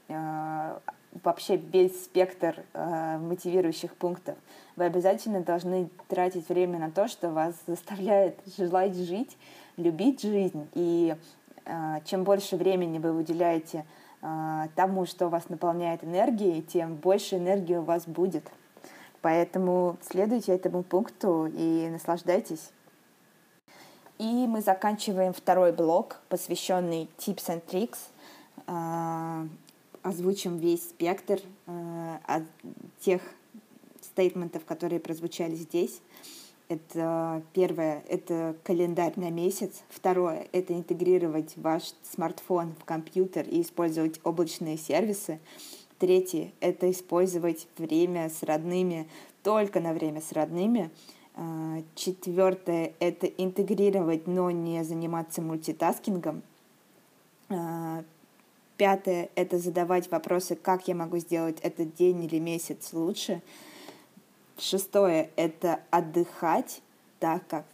э, 0.10 0.80
вообще 1.24 1.58
весь 1.58 2.04
спектр 2.04 2.64
э, 2.74 3.18
мотивирующих 3.20 3.96
пунктов. 3.96 4.38
Вы 4.80 4.86
обязательно 4.86 5.42
должны 5.42 5.90
тратить 6.08 6.48
время 6.48 6.80
на 6.80 6.90
то, 6.90 7.10
что 7.10 7.32
вас 7.32 7.54
заставляет 7.68 8.40
желать 8.58 8.96
жить, 8.96 9.36
любить 9.76 10.22
жизнь. 10.22 10.70
И 10.74 11.18
э, 11.66 11.96
чем 12.06 12.24
больше 12.24 12.56
времени 12.56 12.98
вы 12.98 13.12
уделяете 13.12 13.86
э, 14.22 14.68
тому, 14.76 15.06
что 15.06 15.28
вас 15.28 15.50
наполняет 15.50 16.06
энергией, 16.06 16.62
тем 16.62 16.96
больше 16.96 17.36
энергии 17.36 17.76
у 17.76 17.82
вас 17.82 18.08
будет. 18.08 18.50
Поэтому 19.22 19.98
следуйте 20.02 20.54
этому 20.54 20.84
пункту 20.84 21.52
и 21.54 21.90
наслаждайтесь. 21.90 22.72
И 24.18 24.48
мы 24.48 24.62
заканчиваем 24.62 25.34
второй 25.34 25.74
блок, 25.74 26.22
посвященный 26.30 27.10
Tips 27.18 27.50
and 27.50 27.64
Tricks. 27.70 27.98
А, 28.66 29.46
озвучим 30.04 30.58
весь 30.58 30.88
спектр 30.88 31.42
э, 31.68 32.42
тех 33.02 33.22
стейтментов, 34.20 34.66
которые 34.66 35.00
прозвучали 35.00 35.56
здесь. 35.56 36.02
Это 36.68 37.42
первое, 37.54 38.04
это 38.10 38.56
календарь 38.64 39.14
на 39.16 39.32
месяц. 39.32 39.82
Второе, 39.90 40.48
это 40.52 40.74
интегрировать 40.74 41.54
ваш 41.56 41.94
смартфон 42.04 42.76
в 42.80 42.84
компьютер 42.84 43.48
и 43.48 43.62
использовать 43.62 44.20
облачные 44.26 44.78
сервисы. 44.78 45.40
Третье, 46.00 46.52
это 46.60 46.92
использовать 46.92 47.68
время 47.78 48.30
с 48.30 48.44
родными 48.44 49.08
только 49.42 49.80
на 49.80 49.94
время 49.94 50.22
с 50.22 50.34
родными. 50.34 50.92
А, 51.36 51.82
четвертое– 51.96 52.94
это 53.00 53.26
интегрировать, 53.26 54.28
но 54.28 54.52
не 54.52 54.84
заниматься 54.84 55.42
мультитаскингом. 55.42 56.44
А, 57.48 58.04
пятое– 58.76 59.30
это 59.36 59.58
задавать 59.58 60.12
вопросы, 60.12 60.56
как 60.56 60.90
я 60.90 60.96
могу 60.96 61.18
сделать 61.20 61.58
этот 61.62 61.96
день 61.96 62.26
или 62.26 62.38
месяц 62.38 62.92
лучше. 62.92 63.42
Шестое– 64.60 65.30
это 65.38 65.80
отдыхать, 65.90 66.82
так 67.20 67.48
как 67.48 67.66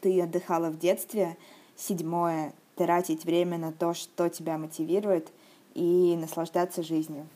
ты 0.00 0.20
отдыхала 0.20 0.68
в 0.68 0.78
детстве. 0.78 1.36
Седьмое– 1.74 2.52
тратить 2.76 3.24
время 3.24 3.56
на 3.56 3.72
то, 3.72 3.94
что 3.94 4.28
тебя 4.28 4.58
мотивирует, 4.58 5.32
и 5.74 6.16
наслаждаться 6.16 6.82
жизнью. 6.82 7.26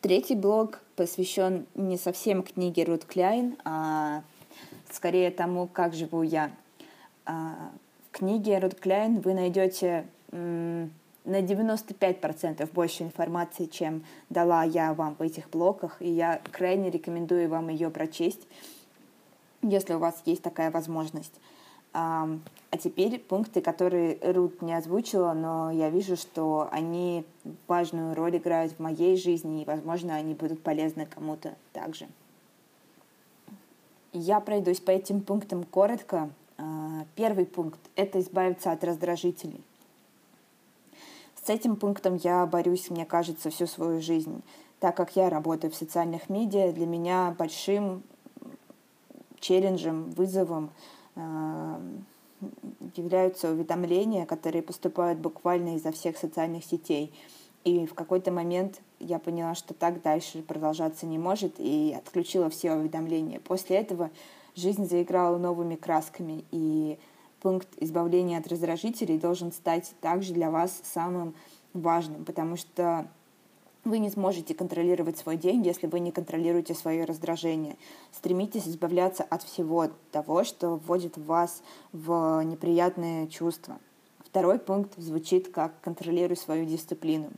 Третий 0.00 0.34
блог 0.34 0.80
посвящен 0.94 1.66
не 1.74 1.98
совсем 1.98 2.42
книге 2.42 2.84
Рут 2.84 3.04
Кляйн, 3.04 3.56
а 3.64 4.22
скорее 4.90 5.30
тому, 5.30 5.66
как 5.66 5.94
живу 5.94 6.22
я. 6.22 6.50
А, 7.24 7.70
в 8.08 8.16
книге 8.16 8.58
Рут 8.58 8.76
Кляйн 8.76 9.20
вы 9.20 9.34
найдете 9.34 10.06
на 11.26 11.42
95% 11.42 12.68
больше 12.72 13.02
информации, 13.02 13.66
чем 13.66 14.04
дала 14.30 14.62
я 14.64 14.94
вам 14.94 15.16
в 15.18 15.22
этих 15.22 15.50
блоках, 15.50 16.00
и 16.00 16.08
я 16.08 16.40
крайне 16.52 16.90
рекомендую 16.90 17.48
вам 17.48 17.68
ее 17.68 17.90
прочесть, 17.90 18.46
если 19.62 19.94
у 19.94 19.98
вас 19.98 20.22
есть 20.24 20.42
такая 20.42 20.70
возможность. 20.70 21.34
А 21.92 22.28
теперь 22.78 23.18
пункты, 23.18 23.60
которые 23.60 24.18
Рут 24.22 24.60
не 24.60 24.74
озвучила, 24.74 25.32
но 25.32 25.70
я 25.70 25.88
вижу, 25.88 26.16
что 26.16 26.68
они 26.70 27.24
важную 27.66 28.14
роль 28.14 28.36
играют 28.36 28.72
в 28.72 28.80
моей 28.80 29.16
жизни, 29.16 29.62
и, 29.62 29.64
возможно, 29.64 30.14
они 30.14 30.34
будут 30.34 30.62
полезны 30.62 31.06
кому-то 31.06 31.54
также. 31.72 32.06
Я 34.12 34.40
пройдусь 34.40 34.80
по 34.80 34.90
этим 34.90 35.22
пунктам 35.22 35.64
коротко. 35.64 36.30
А, 36.58 37.04
первый 37.14 37.46
пункт— 37.46 37.80
это 37.96 38.20
избавиться 38.20 38.72
от 38.72 38.84
раздражителей. 38.84 39.62
С 41.46 41.48
этим 41.48 41.76
пунктом 41.76 42.16
я 42.16 42.44
борюсь, 42.44 42.90
мне 42.90 43.06
кажется, 43.06 43.50
всю 43.50 43.68
свою 43.68 44.00
жизнь. 44.00 44.42
Так 44.80 44.96
как 44.96 45.14
я 45.14 45.30
работаю 45.30 45.70
в 45.70 45.76
социальных 45.76 46.28
медиа, 46.28 46.72
для 46.72 46.86
меня 46.86 47.36
большим 47.38 48.02
челленджем, 49.38 50.10
вызовом 50.10 50.70
а, 51.14 51.80
являются 52.96 53.52
уведомления, 53.52 54.26
которые 54.26 54.60
поступают 54.60 55.20
буквально 55.20 55.76
изо 55.76 55.92
всех 55.92 56.18
социальных 56.18 56.64
сетей. 56.64 57.14
И 57.62 57.86
в 57.86 57.94
какой-то 57.94 58.32
момент 58.32 58.80
я 58.98 59.20
поняла, 59.20 59.54
что 59.54 59.72
так 59.72 60.02
дальше 60.02 60.42
продолжаться 60.42 61.06
не 61.06 61.16
может, 61.16 61.54
и 61.58 61.96
отключила 61.96 62.50
все 62.50 62.72
уведомления. 62.72 63.38
После 63.38 63.76
этого 63.76 64.10
жизнь 64.56 64.88
заиграла 64.88 65.38
новыми 65.38 65.76
красками, 65.76 66.44
и 66.50 66.98
пункт 67.40 67.68
избавления 67.78 68.38
от 68.38 68.48
раздражителей 68.48 69.18
должен 69.18 69.52
стать 69.52 69.94
также 70.00 70.32
для 70.32 70.50
вас 70.50 70.80
самым 70.84 71.34
важным, 71.72 72.24
потому 72.24 72.56
что 72.56 73.08
вы 73.84 73.98
не 73.98 74.10
сможете 74.10 74.52
контролировать 74.52 75.16
свой 75.16 75.36
день, 75.36 75.64
если 75.64 75.86
вы 75.86 76.00
не 76.00 76.10
контролируете 76.10 76.74
свое 76.74 77.04
раздражение. 77.04 77.76
Стремитесь 78.12 78.66
избавляться 78.66 79.22
от 79.22 79.44
всего 79.44 79.88
того, 80.10 80.42
что 80.42 80.76
вводит 80.76 81.16
вас 81.16 81.62
в 81.92 82.42
неприятные 82.42 83.28
чувства. 83.28 83.78
Второй 84.24 84.58
пункт 84.58 84.92
звучит 84.96 85.52
как 85.52 85.80
«контролируй 85.80 86.36
свою 86.36 86.66
дисциплину». 86.66 87.30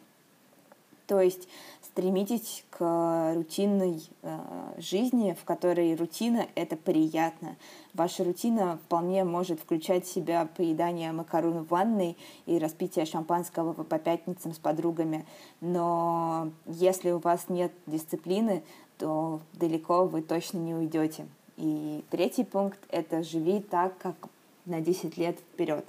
То 1.09 1.23
есть 1.23 1.49
стремитесь 1.83 2.65
к 2.71 3.33
рутинной 3.35 4.03
э, 4.23 4.39
жизни, 4.77 5.35
в 5.41 5.45
которой 5.45 5.97
рутина— 5.97 6.47
это 6.55 6.77
приятно. 6.77 7.57
Ваша 7.95 8.25
рутина 8.25 8.79
вполне 8.85 9.25
может 9.25 9.59
включать 9.59 10.05
в 10.05 10.13
себя 10.13 10.47
поедание 10.55 11.11
макарон 11.13 11.65
в 11.65 11.69
ванной 11.69 12.19
и 12.45 12.59
распитие 12.59 13.07
шампанского 13.07 13.73
по 13.73 13.99
пятницам 13.99 14.53
с 14.53 14.59
подругами. 14.59 15.25
Но 15.63 16.51
если 16.67 17.11
у 17.11 17.19
вас 17.19 17.49
нет 17.49 17.73
дисциплины, 17.87 18.63
то 18.99 19.41
далеко 19.55 20.05
вы 20.05 20.21
точно 20.21 20.59
не 20.59 20.75
уйдете. 20.75 21.27
И 21.57 22.05
третий 22.11 22.45
пункт— 22.45 22.79
это 22.91 23.23
живи 23.23 23.61
так, 23.61 23.97
как 23.97 24.29
на 24.67 24.83
10 24.83 25.17
лет 25.17 25.39
вперед. 25.39 25.87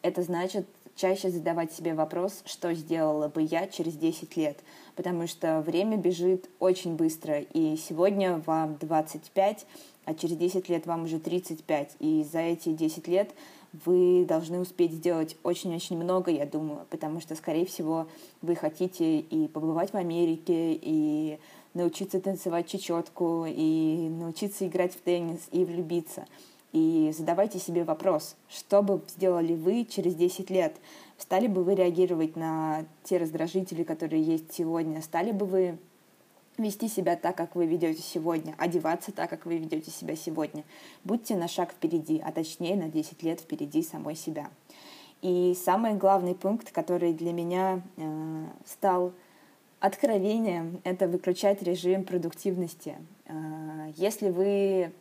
Это 0.00 0.22
значит 0.22 0.66
чаще 0.96 1.30
задавать 1.30 1.72
себе 1.72 1.94
вопрос, 1.94 2.42
что 2.44 2.72
сделала 2.74 3.28
бы 3.28 3.42
я 3.42 3.66
через 3.66 3.94
10 3.94 4.36
лет, 4.36 4.58
потому 4.96 5.26
что 5.26 5.60
время 5.60 5.96
бежит 5.96 6.48
очень 6.60 6.96
быстро, 6.96 7.40
и 7.40 7.76
сегодня 7.76 8.42
вам 8.46 8.76
25, 8.76 9.66
а 10.04 10.14
через 10.14 10.36
10 10.36 10.68
лет 10.68 10.86
вам 10.86 11.04
уже 11.04 11.18
35, 11.18 11.96
и 11.98 12.24
за 12.30 12.40
эти 12.40 12.72
10 12.72 13.08
лет 13.08 13.30
вы 13.84 14.24
должны 14.24 14.60
успеть 14.60 14.92
сделать 14.92 15.36
очень-очень 15.42 15.96
много, 15.96 16.30
я 16.30 16.46
думаю, 16.46 16.86
потому 16.90 17.20
что, 17.20 17.34
скорее 17.34 17.66
всего, 17.66 18.06
вы 18.40 18.54
хотите 18.54 19.18
и 19.18 19.48
побывать 19.48 19.92
в 19.92 19.96
Америке, 19.96 20.78
и 20.80 21.40
научиться 21.72 22.20
танцевать 22.20 22.68
чечетку, 22.68 23.46
и 23.48 24.08
научиться 24.10 24.64
играть 24.66 24.94
в 24.94 25.00
теннис, 25.00 25.40
и 25.50 25.64
влюбиться— 25.64 26.26
и 26.74 27.14
задавайте 27.16 27.60
себе 27.60 27.84
вопрос, 27.84 28.34
что 28.48 28.82
бы 28.82 29.00
сделали 29.06 29.54
вы 29.54 29.84
через 29.84 30.16
10 30.16 30.50
лет? 30.50 30.74
Стали 31.18 31.46
бы 31.46 31.62
вы 31.62 31.76
реагировать 31.76 32.34
на 32.34 32.84
те 33.04 33.18
раздражители, 33.18 33.84
которые 33.84 34.20
есть 34.20 34.52
сегодня? 34.52 35.00
Стали 35.00 35.30
бы 35.30 35.46
вы 35.46 35.78
вести 36.58 36.88
себя 36.88 37.14
так, 37.14 37.36
как 37.36 37.54
вы 37.54 37.66
ведете 37.66 38.02
сегодня, 38.02 38.56
одеваться 38.58 39.12
так, 39.12 39.30
как 39.30 39.46
вы 39.46 39.58
ведете 39.58 39.92
себя 39.92 40.16
сегодня. 40.16 40.64
Будьте 41.04 41.36
на 41.36 41.46
шаг 41.46 41.70
впереди, 41.70 42.20
а 42.24 42.32
точнее 42.32 42.74
на 42.74 42.88
10 42.88 43.22
лет 43.22 43.40
впереди 43.40 43.80
самой 43.84 44.16
себя. 44.16 44.50
И 45.22 45.56
самый 45.64 45.94
главный 45.94 46.34
пункт, 46.34 46.72
который 46.72 47.12
для 47.12 47.32
меня 47.32 47.82
э, 47.96 48.46
стал 48.66 49.12
откровением, 49.78 50.80
это 50.82 51.06
выключать 51.06 51.62
режим 51.62 52.02
продуктивности. 52.02 52.96
Э, 53.26 53.92
если 53.96 54.30
вы 54.30 54.92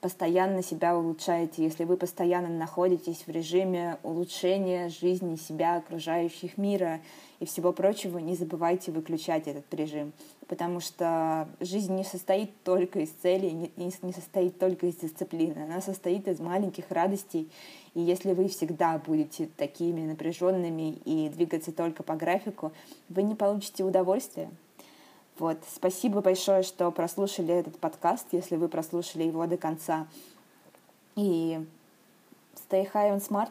постоянно 0.00 0.62
себя 0.62 0.96
улучшаете, 0.96 1.62
если 1.62 1.84
вы 1.84 1.96
постоянно 1.96 2.48
находитесь 2.48 3.24
в 3.26 3.28
режиме 3.28 3.98
улучшения 4.02 4.88
жизни 4.88 5.36
себя, 5.36 5.76
окружающих 5.76 6.56
мира 6.56 7.00
и 7.38 7.44
всего 7.44 7.72
прочего, 7.72 8.18
не 8.18 8.34
забывайте 8.34 8.92
выключать 8.92 9.46
этот 9.46 9.72
режим, 9.74 10.12
потому 10.48 10.80
что 10.80 11.48
жизнь 11.60 11.94
не 11.94 12.04
состоит 12.04 12.50
только 12.64 13.00
из 13.00 13.10
целей, 13.10 13.70
не, 13.76 14.12
состоит 14.12 14.58
только 14.58 14.86
из 14.86 14.96
дисциплины, 14.96 15.64
она 15.64 15.80
состоит 15.80 16.28
из 16.28 16.40
маленьких 16.40 16.90
радостей, 16.90 17.50
и 17.94 18.00
если 18.00 18.32
вы 18.32 18.48
всегда 18.48 18.98
будете 18.98 19.48
такими 19.56 20.06
напряженными 20.06 20.92
и 21.04 21.28
двигаться 21.28 21.72
только 21.72 22.02
по 22.02 22.14
графику, 22.14 22.72
вы 23.08 23.22
не 23.22 23.34
получите 23.34 23.84
удовольствия. 23.84 24.50
Вот. 25.40 25.56
Спасибо 25.74 26.20
большое, 26.20 26.62
что 26.62 26.90
прослушали 26.90 27.54
этот 27.54 27.78
подкаст, 27.78 28.26
если 28.32 28.56
вы 28.56 28.68
прослушали 28.68 29.22
его 29.22 29.46
до 29.46 29.56
конца. 29.56 30.06
И 31.16 31.66
stay 32.68 32.86
high 32.92 33.16
and 33.16 33.26
smart. 33.26 33.50